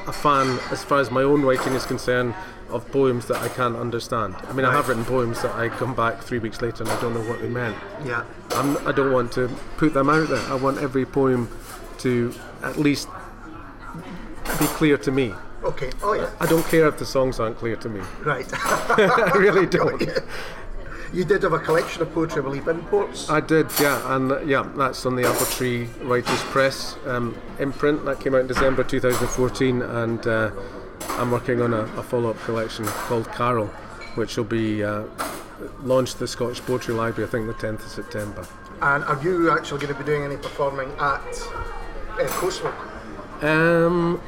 a 0.08 0.12
fan, 0.12 0.60
as 0.72 0.84
far 0.84 1.00
as 1.00 1.10
my 1.10 1.24
own 1.24 1.42
writing 1.44 1.74
is 1.74 1.86
concerned, 1.86 2.34
of 2.74 2.90
poems 2.92 3.28
that 3.28 3.38
I 3.38 3.48
can't 3.50 3.76
understand. 3.76 4.36
I 4.44 4.54
mean, 4.54 4.66
I 4.66 4.72
have 4.72 4.90
written 4.90 5.06
poems 5.06 5.42
that 5.42 5.56
I 5.56 5.70
come 5.70 5.94
back 5.96 6.22
three 6.22 6.40
weeks 6.40 6.62
later 6.62 6.84
and 6.84 6.92
I 6.92 7.02
don't 7.02 7.14
know 7.14 7.22
what 7.22 7.42
they 7.42 7.50
meant. 7.50 7.78
Yeah. 8.06 8.26
I'm, 8.52 8.78
I 8.88 8.92
don't 8.92 9.14
want 9.14 9.32
to 9.34 9.48
put 9.78 9.94
them 9.94 10.10
out 10.10 10.28
there. 10.30 10.42
I 10.48 10.56
want 10.56 10.80
every 10.80 11.06
poem 11.06 11.50
to 12.00 12.34
at 12.64 12.78
least 12.78 13.08
be 14.60 14.66
clear 14.66 14.98
to 14.98 15.12
me. 15.12 15.34
Okay. 15.64 15.92
Oh 16.02 16.14
yeah. 16.14 16.30
I 16.40 16.46
don't 16.46 16.66
care 16.66 16.88
if 16.88 16.98
the 16.98 17.06
songs 17.06 17.40
aren't 17.40 17.58
clear 17.58 17.76
to 17.78 17.90
me. 17.90 18.02
Right. 18.24 18.50
I 18.54 19.32
really 19.36 19.66
don't. 19.66 20.02
you 21.14 21.24
did 21.24 21.44
have 21.44 21.54
a 21.54 21.60
collection 21.60 22.02
of 22.02 22.12
poetry, 22.14 22.42
I 22.42 22.44
believe, 22.44 22.68
imports. 22.68 23.30
I 23.30 23.40
did, 23.40 23.68
yeah, 23.80 24.16
and 24.16 24.32
uh, 24.32 24.42
yeah, 24.42 24.68
that's 24.76 25.06
on 25.06 25.16
the 25.16 25.26
Apple 25.28 25.46
Tree 25.46 25.86
Writers 26.02 26.42
Press 26.44 26.98
um, 27.06 27.38
imprint 27.60 28.04
that 28.06 28.20
came 28.20 28.34
out 28.34 28.42
in 28.42 28.48
December 28.48 28.84
2014, 28.84 29.82
and 29.84 30.28
uh, 30.28 30.52
I'm 31.12 31.32
working 31.32 31.62
on 31.62 31.74
a, 31.74 31.82
a 31.98 32.04
follow-up 32.04 32.40
collection 32.42 32.86
called 32.86 33.32
Carol, 33.32 33.68
which 34.16 34.36
will 34.38 34.44
be 34.44 34.84
uh, 34.84 35.04
launched 35.82 36.16
at 36.16 36.20
the 36.20 36.28
Scottish 36.28 36.60
Poetry 36.62 36.94
Library, 36.94 37.28
I 37.28 37.32
think 37.32 37.48
the 37.48 37.54
10th 37.54 37.86
of 37.86 37.90
September. 37.90 38.48
And 38.82 39.04
are 39.04 39.22
you 39.24 39.52
actually 39.52 39.82
going 39.82 39.94
to 39.94 40.00
be 40.00 40.06
doing 40.06 40.24
any 40.24 40.38
performing 40.38 40.90
at 41.00 41.22
uh, 42.20 42.28
Coastward? 42.28 42.74
Um, 43.42 44.22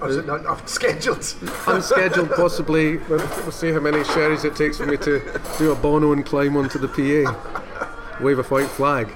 Or 0.00 0.08
is 0.08 0.16
it 0.16 0.26
not, 0.26 0.42
not 0.44 0.68
scheduled? 0.68 1.18
unscheduled, 1.66 2.30
possibly. 2.30 2.98
We'll, 2.98 3.18
we'll 3.18 3.52
see 3.52 3.72
how 3.72 3.80
many 3.80 4.04
sherries 4.04 4.44
it 4.44 4.54
takes 4.56 4.76
for 4.78 4.86
me 4.86 4.96
to 4.98 5.40
do 5.58 5.72
a 5.72 5.74
Bono 5.74 6.12
and 6.12 6.24
climb 6.26 6.56
onto 6.56 6.78
the 6.78 6.88
PA, 6.88 8.18
wave 8.20 8.38
a 8.38 8.42
white 8.44 8.68
flag. 8.68 9.08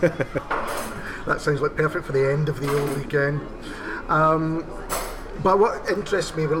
That 1.26 1.40
sounds 1.40 1.60
like 1.60 1.76
perfect 1.76 2.06
for 2.06 2.12
the 2.12 2.32
end 2.32 2.48
of 2.48 2.58
the 2.60 2.76
old 2.76 2.96
weekend. 2.96 3.40
Um, 4.08 4.64
but 5.42 5.58
what 5.58 5.88
interests 5.88 6.34
me, 6.36 6.46
well, 6.46 6.60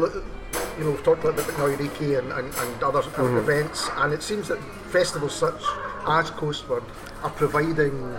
you 0.78 0.84
know, 0.84 0.90
we've 0.92 1.02
talked 1.02 1.22
a 1.24 1.26
little 1.30 1.44
bit 1.44 1.54
about 1.54 1.70
Neu! 1.70 1.76
Reekie! 1.76 2.18
and, 2.18 2.32
and, 2.32 2.54
and 2.54 2.82
other 2.82 3.00
of 3.00 3.36
events, 3.36 3.88
and 3.96 4.12
it 4.12 4.22
seems 4.22 4.48
that 4.48 4.58
festivals 4.90 5.34
such 5.34 5.62
as 6.06 6.30
Coastward 6.30 6.82
are 7.22 7.30
providing 7.30 8.16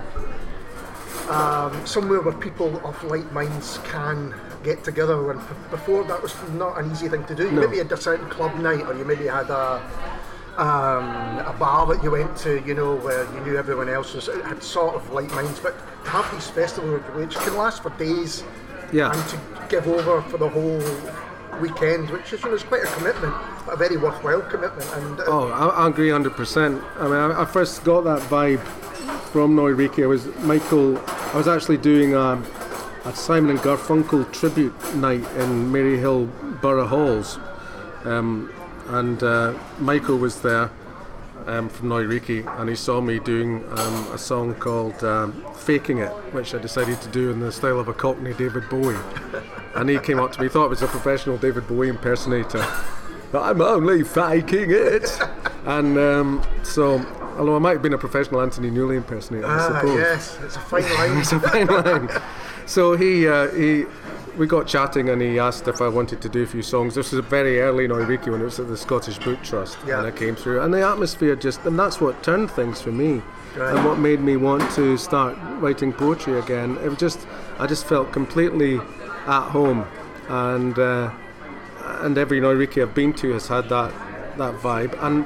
um, 1.29 1.85
somewhere 1.85 2.21
where 2.21 2.33
people 2.33 2.79
of 2.85 3.01
like 3.05 3.31
minds 3.31 3.79
can 3.85 4.33
get 4.63 4.83
together. 4.83 5.31
And 5.31 5.39
b- 5.39 5.55
before 5.71 6.03
that 6.03 6.21
was 6.21 6.35
not 6.51 6.77
an 6.77 6.91
easy 6.91 7.07
thing 7.09 7.23
to 7.25 7.35
do. 7.35 7.45
You 7.45 7.51
No. 7.51 7.61
maybe 7.61 7.77
had 7.77 7.91
a 7.91 7.97
certain 7.97 8.29
club 8.29 8.55
night, 8.59 8.85
or 8.85 8.93
you 8.93 9.05
maybe 9.05 9.25
had 9.27 9.49
a 9.49 9.81
um, 10.57 11.39
a 11.39 11.55
bar 11.57 11.87
that 11.87 12.03
you 12.03 12.11
went 12.11 12.35
to, 12.37 12.61
you 12.65 12.73
know, 12.75 12.95
where 12.95 13.23
you 13.33 13.39
knew 13.39 13.57
everyone 13.57 13.87
else 13.89 14.13
was 14.13 14.27
had 14.45 14.61
sort 14.61 14.95
of 14.95 15.09
like 15.11 15.31
minds. 15.31 15.59
But 15.59 15.75
to 16.03 16.09
have 16.11 16.29
these 16.33 16.47
festivals 16.47 17.01
which 17.15 17.35
can 17.35 17.55
last 17.57 17.81
for 17.81 17.89
days, 17.91 18.43
Yeah. 18.91 19.11
and 19.13 19.29
to 19.29 19.67
give 19.69 19.87
over 19.87 20.21
for 20.23 20.37
the 20.37 20.49
whole 20.49 20.81
weekend, 21.61 22.09
which 22.09 22.33
is 22.33 22.41
you 22.43 22.49
know 22.49 22.55
is 22.55 22.63
quite 22.63 22.83
a 22.83 22.87
commitment, 22.87 23.33
but 23.65 23.73
a 23.73 23.77
very 23.77 23.97
worthwhile 23.97 24.41
commitment. 24.41 24.89
And 24.95 25.19
uh, 25.19 25.23
Oh, 25.27 25.47
I, 25.49 25.85
I 25.85 25.87
agree 25.89 26.09
100%. 26.09 26.83
I 26.97 27.03
mean, 27.03 27.13
I, 27.13 27.41
I 27.41 27.45
first 27.45 27.83
got 27.83 28.01
that 28.01 28.21
vibe 28.29 28.61
from 29.31 29.55
Noiriki. 29.55 30.03
I 30.03 30.07
was 30.07 30.25
Michael. 30.39 30.97
I 31.33 31.37
was 31.37 31.47
actually 31.47 31.77
doing 31.77 32.13
a, 32.13 32.41
a 33.05 33.13
Simon 33.15 33.51
and 33.51 33.59
Garfunkel 33.59 34.31
tribute 34.33 34.73
night 34.95 35.23
in 35.37 35.71
Maryhill 35.71 36.27
Burgh 36.61 36.87
Halls, 36.87 37.39
um, 38.03 38.51
and 38.89 39.23
uh, 39.23 39.53
Michael 39.79 40.17
was 40.17 40.41
there 40.41 40.69
um, 41.47 41.69
from 41.69 41.89
Neu! 41.89 42.07
Reekie!, 42.07 42.59
and 42.59 42.69
he 42.69 42.75
saw 42.75 43.01
me 43.01 43.19
doing 43.19 43.63
um, 43.71 44.11
a 44.11 44.17
song 44.17 44.53
called 44.55 45.03
um, 45.03 45.43
"Faking 45.55 45.99
It," 45.99 46.11
which 46.33 46.53
I 46.53 46.57
decided 46.57 47.01
to 47.01 47.09
do 47.09 47.31
in 47.31 47.39
the 47.39 47.51
style 47.51 47.79
of 47.79 47.87
a 47.87 47.93
Cockney 47.93 48.33
David 48.33 48.69
Bowie. 48.69 48.97
and 49.75 49.89
he 49.89 49.99
came 49.99 50.19
up 50.19 50.31
to 50.33 50.41
me, 50.41 50.47
thought 50.49 50.65
it 50.65 50.69
was 50.69 50.81
a 50.81 50.87
professional 50.87 51.37
David 51.37 51.67
Bowie 51.67 51.89
impersonator. 51.89 52.65
I'm 53.33 53.61
only 53.61 54.03
faking 54.03 54.71
it. 54.71 55.09
and 55.65 55.97
um, 55.97 56.43
so, 56.63 56.99
although 57.37 57.55
I 57.55 57.59
might 57.59 57.73
have 57.73 57.81
been 57.81 57.93
a 57.93 57.97
professional 57.97 58.41
Anthony 58.41 58.69
Newley 58.69 58.97
impersonator, 58.97 59.47
I 59.47 59.59
ah, 59.59 59.67
suppose. 59.67 59.99
yes, 59.99 60.39
it's 60.43 60.55
a 60.55 60.59
fine 60.59 60.83
line. 60.83 61.17
It's 61.17 61.31
a 61.31 61.39
fine 61.39 61.67
line. 61.67 62.09
So 62.65 62.95
he, 62.95 63.27
uh, 63.27 63.49
he, 63.49 63.85
we 64.37 64.47
got 64.47 64.67
chatting 64.67 65.09
and 65.09 65.21
he 65.21 65.39
asked 65.39 65.67
if 65.67 65.81
I 65.81 65.87
wanted 65.87 66.21
to 66.21 66.29
do 66.29 66.43
a 66.43 66.47
few 66.47 66.61
songs. 66.61 66.95
This 66.95 67.11
was 67.11 67.19
a 67.19 67.21
very 67.21 67.59
early 67.61 67.85
in 67.85 67.91
Oiriki 67.91 68.31
when 68.31 68.41
it 68.41 68.45
was 68.45 68.59
at 68.59 68.67
the 68.67 68.77
Scottish 68.77 69.17
Book 69.19 69.41
Trust. 69.43 69.77
Yeah. 69.85 69.99
And 69.99 70.07
I 70.07 70.11
came 70.11 70.35
through. 70.35 70.61
And 70.61 70.73
the 70.73 70.85
atmosphere 70.87 71.35
just, 71.35 71.65
and 71.65 71.77
that's 71.77 71.99
what 71.99 72.23
turned 72.23 72.51
things 72.51 72.81
for 72.81 72.91
me. 72.91 73.21
Right. 73.55 73.75
And 73.75 73.85
what 73.85 73.99
made 73.99 74.21
me 74.21 74.37
want 74.37 74.69
to 74.71 74.97
start 74.97 75.37
writing 75.59 75.91
poetry 75.91 76.39
again. 76.39 76.77
It 76.77 76.89
was 76.89 76.97
just, 76.97 77.27
I 77.59 77.67
just 77.67 77.85
felt 77.85 78.11
completely 78.13 78.77
at 78.77 79.49
home. 79.49 79.85
And, 80.29 80.77
uh, 80.79 81.11
and 81.99 82.17
every 82.17 82.39
Neu! 82.39 82.55
Reekie! 82.55 82.81
I've 82.81 82.95
been 82.95 83.13
to 83.13 83.33
has 83.33 83.47
had 83.47 83.67
that 83.69 83.93
that 84.41 84.55
vibe. 84.55 84.97
And 85.03 85.23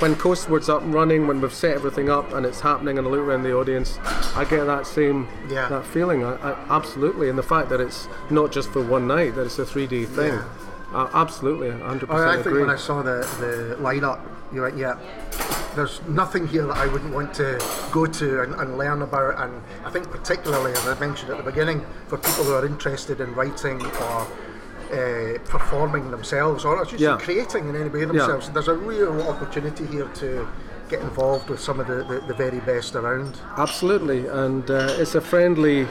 when 0.00 0.14
Coastward's 0.16 0.68
up 0.68 0.82
and 0.82 0.92
running, 0.92 1.26
when 1.26 1.40
we've 1.40 1.52
set 1.54 1.74
everything 1.74 2.08
up 2.10 2.32
and 2.32 2.44
it's 2.46 2.60
happening, 2.60 2.98
and 2.98 3.06
I 3.06 3.10
look 3.10 3.20
around 3.20 3.42
the 3.42 3.54
audience, 3.54 3.98
I 4.34 4.44
get 4.48 4.64
that 4.64 4.86
same 4.86 5.28
Yeah. 5.48 5.68
that 5.68 5.84
feeling. 5.86 6.24
I, 6.24 6.34
I, 6.36 6.56
absolutely, 6.70 7.28
and 7.28 7.38
the 7.38 7.42
fact 7.42 7.68
that 7.70 7.80
it's 7.80 8.08
not 8.30 8.50
just 8.52 8.70
for 8.70 8.82
one 8.82 9.06
night, 9.06 9.34
that 9.36 9.42
it's 9.46 9.58
a 9.58 9.64
3D 9.64 10.06
thing. 10.08 10.32
Yeah. 10.34 10.44
Uh, 10.92 11.10
absolutely, 11.14 11.68
100% 11.70 12.06
Oh, 12.08 12.16
I 12.28 12.34
think 12.34 12.46
agree. 12.46 12.60
when 12.60 12.70
I 12.70 12.76
saw 12.76 13.02
the, 13.02 13.18
the 13.40 13.76
lineup, 13.80 14.20
you 14.52 14.62
went, 14.62 14.76
yeah, 14.78 14.96
there's 15.74 16.00
nothing 16.06 16.46
here 16.46 16.64
that 16.66 16.76
I 16.76 16.86
wouldn't 16.86 17.12
want 17.12 17.34
to 17.34 17.58
go 17.90 18.06
to 18.06 18.42
and, 18.42 18.54
and 18.54 18.78
learn 18.78 19.02
about. 19.02 19.40
And 19.42 19.60
I 19.84 19.90
think, 19.90 20.08
particularly, 20.10 20.70
as 20.70 20.86
I 20.86 20.96
mentioned 21.00 21.32
at 21.32 21.36
the 21.36 21.42
beginning, 21.42 21.84
for 22.06 22.16
people 22.16 22.44
who 22.44 22.54
are 22.54 22.64
interested 22.64 23.20
in 23.20 23.34
writing 23.34 23.84
or 23.84 24.26
uh, 24.94 25.38
performing 25.56 26.10
themselves 26.10 26.64
or 26.64 26.84
just 26.84 27.00
Yeah. 27.00 27.18
creating 27.18 27.68
in 27.68 27.76
any 27.76 27.90
way 27.90 28.04
themselves, 28.04 28.50
there's 28.50 28.68
a 28.68 28.74
real 28.74 29.22
opportunity 29.22 29.86
here 29.86 30.08
to 30.22 30.46
get 30.88 31.00
involved 31.00 31.48
with 31.50 31.60
some 31.60 31.80
of 31.80 31.86
the, 31.86 32.04
the, 32.10 32.20
the 32.28 32.34
very 32.34 32.60
best 32.60 32.94
around. 32.94 33.32
Absolutely, 33.56 34.26
and 34.26 34.70
uh, 34.70 35.00
it's 35.00 35.14
a 35.14 35.20
friendly 35.20 35.86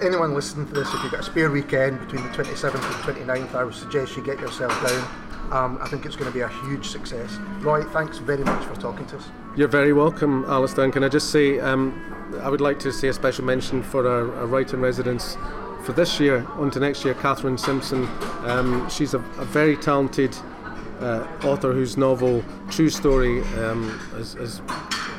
anyone 0.00 0.34
listening 0.34 0.66
to 0.68 0.74
this, 0.74 0.92
if 0.94 1.02
you've 1.02 1.12
got 1.12 1.20
a 1.20 1.24
spare 1.24 1.50
weekend 1.50 1.98
between 2.00 2.22
the 2.22 2.30
27th 2.30 2.74
and 2.74 3.16
29th, 3.16 3.54
I 3.54 3.64
would 3.64 3.74
suggest 3.74 4.16
you 4.16 4.22
get 4.22 4.38
yourself 4.40 4.72
down. 4.86 5.04
Um, 5.52 5.78
I 5.80 5.88
think 5.88 6.04
it's 6.06 6.16
going 6.16 6.30
to 6.30 6.34
be 6.34 6.40
a 6.42 6.48
huge 6.48 6.88
success. 6.88 7.38
Roy, 7.60 7.82
thanks 7.84 8.18
very 8.18 8.42
much 8.42 8.64
for 8.64 8.74
talking 8.80 9.06
to 9.06 9.16
us. 9.16 9.28
You're 9.54 9.68
very 9.68 9.92
welcome, 9.92 10.44
Alistair. 10.48 10.84
And 10.84 10.92
can 10.92 11.04
I 11.04 11.08
just 11.08 11.30
say, 11.30 11.60
um, 11.60 11.94
I 12.42 12.48
would 12.48 12.60
like 12.60 12.80
to 12.80 12.92
say 12.92 13.08
a 13.08 13.12
special 13.12 13.44
mention 13.44 13.82
for 13.82 14.08
our, 14.08 14.34
our 14.34 14.60
in 14.60 14.80
residence 14.80 15.36
for 15.86 15.92
this 15.92 16.18
year, 16.18 16.44
onto 16.56 16.80
next 16.80 17.04
year, 17.04 17.14
Catherine 17.14 17.56
Simpson. 17.56 18.08
Um, 18.44 18.90
she's 18.90 19.14
a, 19.14 19.18
a, 19.18 19.44
very 19.44 19.76
talented 19.76 20.36
uh, 21.00 21.24
author 21.44 21.72
whose 21.72 21.96
novel 21.96 22.42
Truestory 22.66 23.40
um, 23.58 23.96
has, 24.16 24.32
has, 24.34 24.60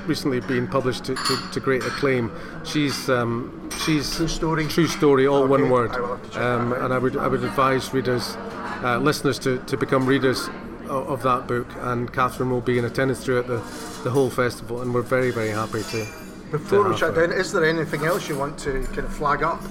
recently 0.05 0.39
been 0.39 0.65
published 0.65 1.03
to, 1.03 1.15
to, 1.15 1.49
to 1.51 1.59
great 1.59 1.83
acclaim. 1.83 2.31
She's 2.63 3.09
um, 3.09 3.69
she's 3.85 4.07
Truestory. 4.07 4.69
True 4.69 4.87
Story, 4.87 5.25
all 5.27 5.43
okay. 5.43 5.49
one 5.49 5.69
word. 5.69 5.91
Um, 6.35 6.73
and 6.73 6.93
I 6.93 6.97
would 6.97 7.15
I 7.17 7.27
would 7.27 7.43
advise 7.43 7.93
readers, 7.93 8.35
uh, 8.83 8.99
listeners, 9.01 9.39
to, 9.39 9.59
to 9.59 9.77
become 9.77 10.05
readers 10.05 10.47
of, 10.83 11.09
of 11.09 11.23
that 11.23 11.47
book. 11.47 11.67
And 11.79 12.11
Catherine 12.11 12.51
will 12.51 12.61
be 12.61 12.77
in 12.77 12.85
attendance 12.85 13.23
throughout 13.23 13.47
the, 13.47 13.57
the 14.03 14.09
whole 14.09 14.29
festival, 14.29 14.81
and 14.81 14.93
we're 14.93 15.01
very 15.01 15.31
very 15.31 15.49
happy 15.49 15.83
to. 15.91 16.26
Before 16.51 16.87
we 16.87 16.95
shut 16.95 17.15
down, 17.15 17.31
is 17.31 17.51
there 17.51 17.65
anything 17.65 18.05
else 18.05 18.29
you 18.29 18.37
want 18.37 18.57
to 18.59 18.83
kind 18.87 18.99
of 18.99 19.13
flag 19.13 19.43
up? 19.43 19.61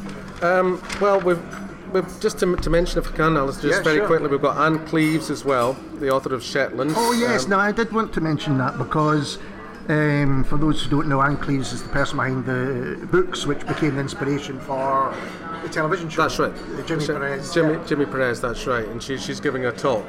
Um, 0.42 0.82
well, 1.00 1.20
we've 1.20 1.42
We've, 1.92 2.20
just 2.20 2.38
to, 2.40 2.56
to, 2.56 2.68
mention, 2.68 2.98
if 2.98 3.12
I 3.12 3.16
can, 3.16 3.36
Alice, 3.36 3.60
just 3.60 3.78
yeah, 3.78 3.82
very 3.82 3.98
sure. 3.98 4.06
quickly, 4.08 4.28
we've 4.28 4.42
got 4.42 4.56
Ann 4.58 4.84
Cleeves 4.86 5.30
as 5.30 5.44
well, 5.44 5.74
the 5.94 6.10
author 6.10 6.34
of 6.34 6.42
Shetland. 6.42 6.92
Oh 6.96 7.12
yes, 7.12 7.44
um, 7.44 7.50
no, 7.50 7.58
I 7.58 7.70
did 7.70 7.92
want 7.92 8.12
to 8.14 8.20
mention 8.20 8.58
that 8.58 8.76
because 8.76 9.38
um, 9.88 10.44
for 10.44 10.58
those 10.58 10.82
who 10.82 10.90
don't 10.90 11.08
know, 11.08 11.22
Ann 11.22 11.36
Cleeves 11.36 11.72
is 11.72 11.82
the 11.84 11.88
person 11.90 12.16
behind 12.16 12.44
the 12.44 13.06
books 13.06 13.46
which 13.46 13.64
became 13.66 13.94
the 13.94 14.00
inspiration 14.00 14.58
for 14.60 15.14
the 15.62 15.68
television 15.68 16.08
show. 16.10 16.22
That's 16.28 16.38
right, 16.38 16.86
Jimmy 16.86 17.04
Sh- 17.04 17.06
Perez. 17.06 17.54
Jimmy, 17.54 17.74
yeah. 17.74 17.86
Jimmy 17.86 18.06
Perez, 18.06 18.40
that's 18.40 18.66
right, 18.66 18.86
and 18.88 19.00
she, 19.00 19.16
she's 19.16 19.40
giving 19.40 19.66
a 19.66 19.72
talk 19.72 20.06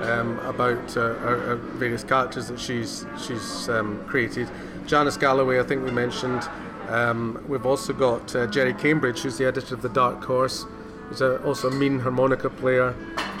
um, 0.00 0.40
about 0.40 0.96
uh, 0.96 1.14
her, 1.14 1.38
her 1.38 1.56
various 1.56 2.02
characters 2.02 2.48
that 2.48 2.58
she's 2.58 3.06
she's 3.24 3.68
um, 3.68 4.04
created. 4.06 4.48
Janice 4.86 5.16
Galloway, 5.16 5.60
I 5.60 5.62
think 5.62 5.84
we 5.84 5.90
mentioned. 5.90 6.48
Um, 6.88 7.42
we've 7.48 7.66
also 7.66 7.92
got 7.92 8.34
uh, 8.34 8.46
Gerry 8.46 8.74
Cambridge, 8.74 9.20
who's 9.20 9.38
the 9.38 9.46
editor 9.46 9.74
of 9.74 9.82
the 9.82 9.88
Dark 9.88 10.22
Horse. 10.24 10.66
He's 11.08 11.20
a, 11.20 11.42
also 11.44 11.68
a 11.68 11.70
mean 11.70 12.00
harmonica 12.00 12.50
player. 12.50 12.94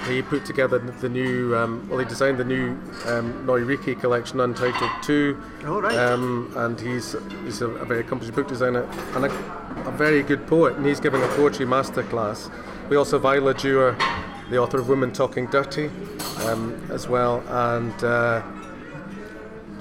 He 0.08 0.20
put 0.20 0.44
together 0.44 0.78
the 0.78 1.08
new, 1.08 1.56
um, 1.56 1.88
well, 1.88 1.98
he 1.98 2.04
designed 2.04 2.38
the 2.38 2.44
new 2.44 2.70
um, 3.06 3.46
Neu! 3.46 3.64
Reekie 3.64 3.98
collection, 4.00 4.40
Untitled 4.40 4.90
2. 5.02 5.42
Oh, 5.64 5.80
right. 5.80 5.96
Um, 5.96 6.52
and 6.56 6.80
he's 6.80 7.14
he's 7.44 7.62
a, 7.62 7.68
a, 7.68 7.84
very 7.84 8.00
accomplished 8.00 8.34
book 8.34 8.48
designer 8.48 8.82
and 9.14 9.26
a, 9.26 9.88
a, 9.88 9.92
very 9.92 10.22
good 10.22 10.46
poet, 10.46 10.76
and 10.76 10.84
he's 10.84 10.98
giving 10.98 11.22
a 11.22 11.28
poetry 11.28 11.66
masterclass. 11.66 12.50
We 12.90 12.96
also 12.96 13.20
have 13.20 13.36
Isla 13.36 13.54
Dewar, 13.54 13.96
the 14.50 14.58
author 14.58 14.78
of 14.78 14.88
Women 14.88 15.12
Talking 15.12 15.46
Dirty, 15.46 15.86
um, 16.46 16.88
as 16.90 17.08
well. 17.08 17.44
And 17.48 18.04
uh, 18.04 18.42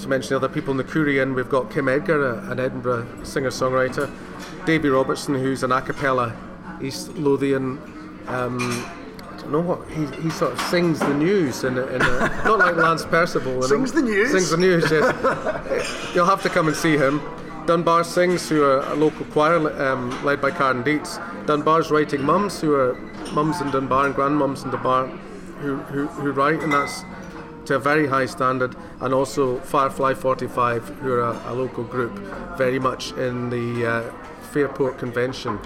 to 0.01 0.07
mention 0.07 0.35
other 0.35 0.49
people 0.49 0.71
in 0.71 0.77
the 0.77 0.83
Kurian, 0.83 1.35
we've 1.35 1.49
got 1.49 1.71
Kim 1.71 1.87
Edgar, 1.87 2.39
an 2.51 2.59
Edinburgh 2.59 3.23
singer 3.23 3.49
songwriter, 3.49 4.09
Davy 4.65 4.89
Robertson, 4.89 5.35
who's 5.35 5.63
an 5.63 5.71
a 5.71 5.81
cappella 5.81 6.35
East 6.81 7.15
Lothian. 7.15 7.77
Um, 8.27 8.59
I 8.59 9.37
don't 9.37 9.51
know 9.51 9.61
what 9.61 9.89
he, 9.89 10.05
he 10.21 10.29
sort 10.29 10.53
of 10.53 10.61
sings 10.61 10.99
the 10.99 11.13
news 11.13 11.63
in, 11.63 11.77
a, 11.77 11.85
in 11.87 12.01
a, 12.01 12.19
not 12.45 12.59
like 12.59 12.75
Lance 12.75 13.05
Percival. 13.05 13.61
Sings 13.63 13.91
the 13.91 14.01
news. 14.01 14.31
Sings 14.31 14.49
the 14.49 14.57
news. 14.57 14.89
Yes, 14.91 16.11
you'll 16.15 16.25
have 16.25 16.41
to 16.43 16.49
come 16.49 16.67
and 16.67 16.75
see 16.75 16.97
him. 16.97 17.21
Dunbar 17.65 18.03
Sings, 18.03 18.49
who 18.49 18.63
are 18.63 18.81
a 18.91 18.95
local 18.95 19.25
choir 19.27 19.57
um, 19.81 20.23
led 20.25 20.41
by 20.41 20.51
Karen 20.51 20.83
Dietz. 20.83 21.19
Dunbar's 21.45 21.91
Writing 21.91 22.23
Mums, 22.23 22.59
who 22.59 22.73
are 22.73 22.95
mums 23.33 23.61
in 23.61 23.69
Dunbar 23.69 24.07
and 24.07 24.15
grandmums 24.15 24.65
in 24.65 24.71
Dunbar, 24.71 25.07
who, 25.59 25.77
who, 25.77 26.07
who 26.07 26.31
write, 26.31 26.61
and 26.63 26.73
that's 26.73 27.03
to 27.65 27.75
a 27.75 27.79
very 27.79 28.07
high 28.07 28.25
standard. 28.25 28.75
And 28.99 29.13
also 29.13 29.59
Firefly 29.59 30.13
45, 30.13 30.87
who 30.99 31.13
are 31.13 31.21
a, 31.21 31.41
a 31.47 31.53
local 31.53 31.83
group, 31.83 32.17
very 32.57 32.79
much 32.79 33.11
in 33.13 33.49
the 33.49 33.85
uh, 33.85 34.11
Fairport 34.51 34.97
Convention 34.97 35.59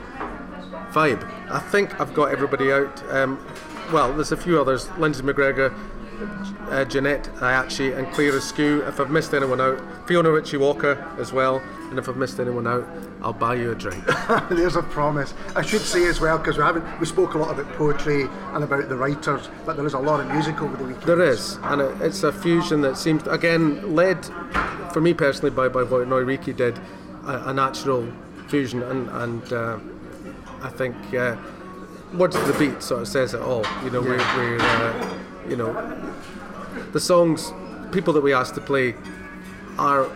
vibe. 0.91 1.29
I 1.49 1.60
think 1.60 1.99
I've 1.99 2.13
got 2.13 2.31
everybody 2.31 2.71
out. 2.71 3.03
Um, 3.12 3.45
well, 3.91 4.13
there's 4.13 4.31
a 4.31 4.38
few 4.38 4.60
others. 4.60 4.89
Lindsay 4.97 5.23
McGregor, 5.23 5.73
uh, 6.69 6.86
Janette 6.86 7.23
Ayachi, 7.36 7.97
and 7.97 8.12
Claire 8.13 8.36
Askew. 8.36 8.82
If 8.84 8.99
I've 8.99 9.10
missed 9.10 9.34
anyone 9.34 9.62
out, 9.62 9.82
Fiona 10.08 10.32
Ritchie 10.32 10.58
Walker 10.58 11.06
as 11.19 11.32
well. 11.34 11.62
And 11.89 11.99
if 11.99 12.10
I've 12.10 12.17
missed 12.17 12.39
anyone 12.39 12.67
out, 12.67 12.88
I'll 13.21 13.34
buy 13.34 13.56
you 13.56 13.71
a 13.71 13.75
drink. 13.75 14.04
There's 14.49 14.75
a 14.75 14.82
promise. 14.82 15.34
I 15.56 15.62
should 15.62 15.82
say 15.82 16.08
as 16.08 16.19
well 16.19 16.38
because 16.38 16.58
we 16.58 16.63
haven't 16.63 16.99
we 16.99 17.06
spoke 17.06 17.36
a 17.36 17.38
lot 17.38 17.58
about 17.58 17.71
poetry 17.73 18.23
and 18.54 18.63
about 18.63 18.89
the 18.89 18.95
writers, 18.95 19.49
but 19.65 19.75
there 19.78 19.86
is 19.86 19.93
a 19.93 19.99
lot 19.99 20.19
of 20.19 20.32
music 20.32 20.62
over 20.62 20.75
the 20.78 20.84
weekend. 20.84 21.06
There 21.06 21.21
is, 21.21 21.58
and 21.63 21.82
it, 21.82 22.01
it's 22.01 22.23
a 22.23 22.32
fusion 22.32 22.82
that 22.82 22.97
seems 22.97 23.25
again 23.28 23.95
led, 23.95 24.25
for 24.93 25.01
me 25.01 25.13
personally, 25.13 25.51
by 25.51 25.67
by 25.67 25.84
what 25.84 26.08
Neu! 26.08 26.25
Reekie 26.25 26.56
did, 26.56 26.78
a, 27.25 27.49
a 27.49 27.54
natural 27.54 28.12
fusion 28.47 28.84
and 28.84 29.10
and. 29.10 29.54
Uh, 29.54 29.80
I 30.65 30.69
think 30.69 30.95
uh, 31.13 31.36
Words 32.15 32.36
of 32.36 32.47
the 32.47 32.54
Beat 32.54 32.82
sort 32.82 33.01
of 33.01 33.08
says 33.08 33.36
it 33.36 33.41
all. 33.41 33.63
You 33.84 33.91
know, 33.91 34.01
yeah. 34.01 34.36
we're, 34.36 34.58
we're 34.58 34.62
uh, 34.62 35.19
you 35.49 35.55
know, 35.55 35.73
the 36.91 36.99
songs, 36.99 37.53
people 37.91 38.13
that 38.13 38.21
we 38.21 38.34
ask 38.34 38.53
to 38.55 38.62
play 38.62 38.95
are 39.77 40.10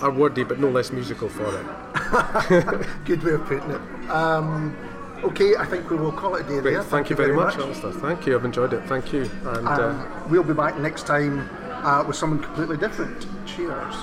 are 0.00 0.10
wordy 0.10 0.44
but 0.44 0.58
no 0.58 0.70
less 0.70 0.92
musical 0.92 1.28
for 1.28 1.44
it. 1.46 2.86
Good 3.04 3.22
way 3.22 3.32
of 3.32 3.44
putting 3.44 3.70
it. 3.70 4.10
Um, 4.10 4.74
okay, 5.22 5.56
I 5.56 5.66
think 5.66 5.90
we 5.90 5.96
will 5.96 6.12
call 6.12 6.36
it 6.36 6.46
a 6.46 6.48
day 6.48 6.60
Great. 6.60 6.72
there. 6.72 6.82
Thank, 6.82 6.90
Thank 6.90 7.10
you 7.10 7.16
very, 7.16 7.34
very 7.34 7.44
much, 7.44 7.56
Alistair. 7.56 7.92
Thank 7.92 8.26
you. 8.26 8.34
I've 8.34 8.44
enjoyed 8.44 8.72
it. 8.72 8.82
Thank 8.84 9.12
you. 9.12 9.30
And 9.44 9.68
um, 9.68 10.00
uh, 10.00 10.28
we'll 10.28 10.42
be 10.42 10.54
back 10.54 10.78
next 10.78 11.06
time 11.06 11.48
uh, 11.84 12.02
with 12.06 12.16
someone 12.16 12.40
completely 12.40 12.76
different. 12.78 13.26
Cheers. 13.46 13.94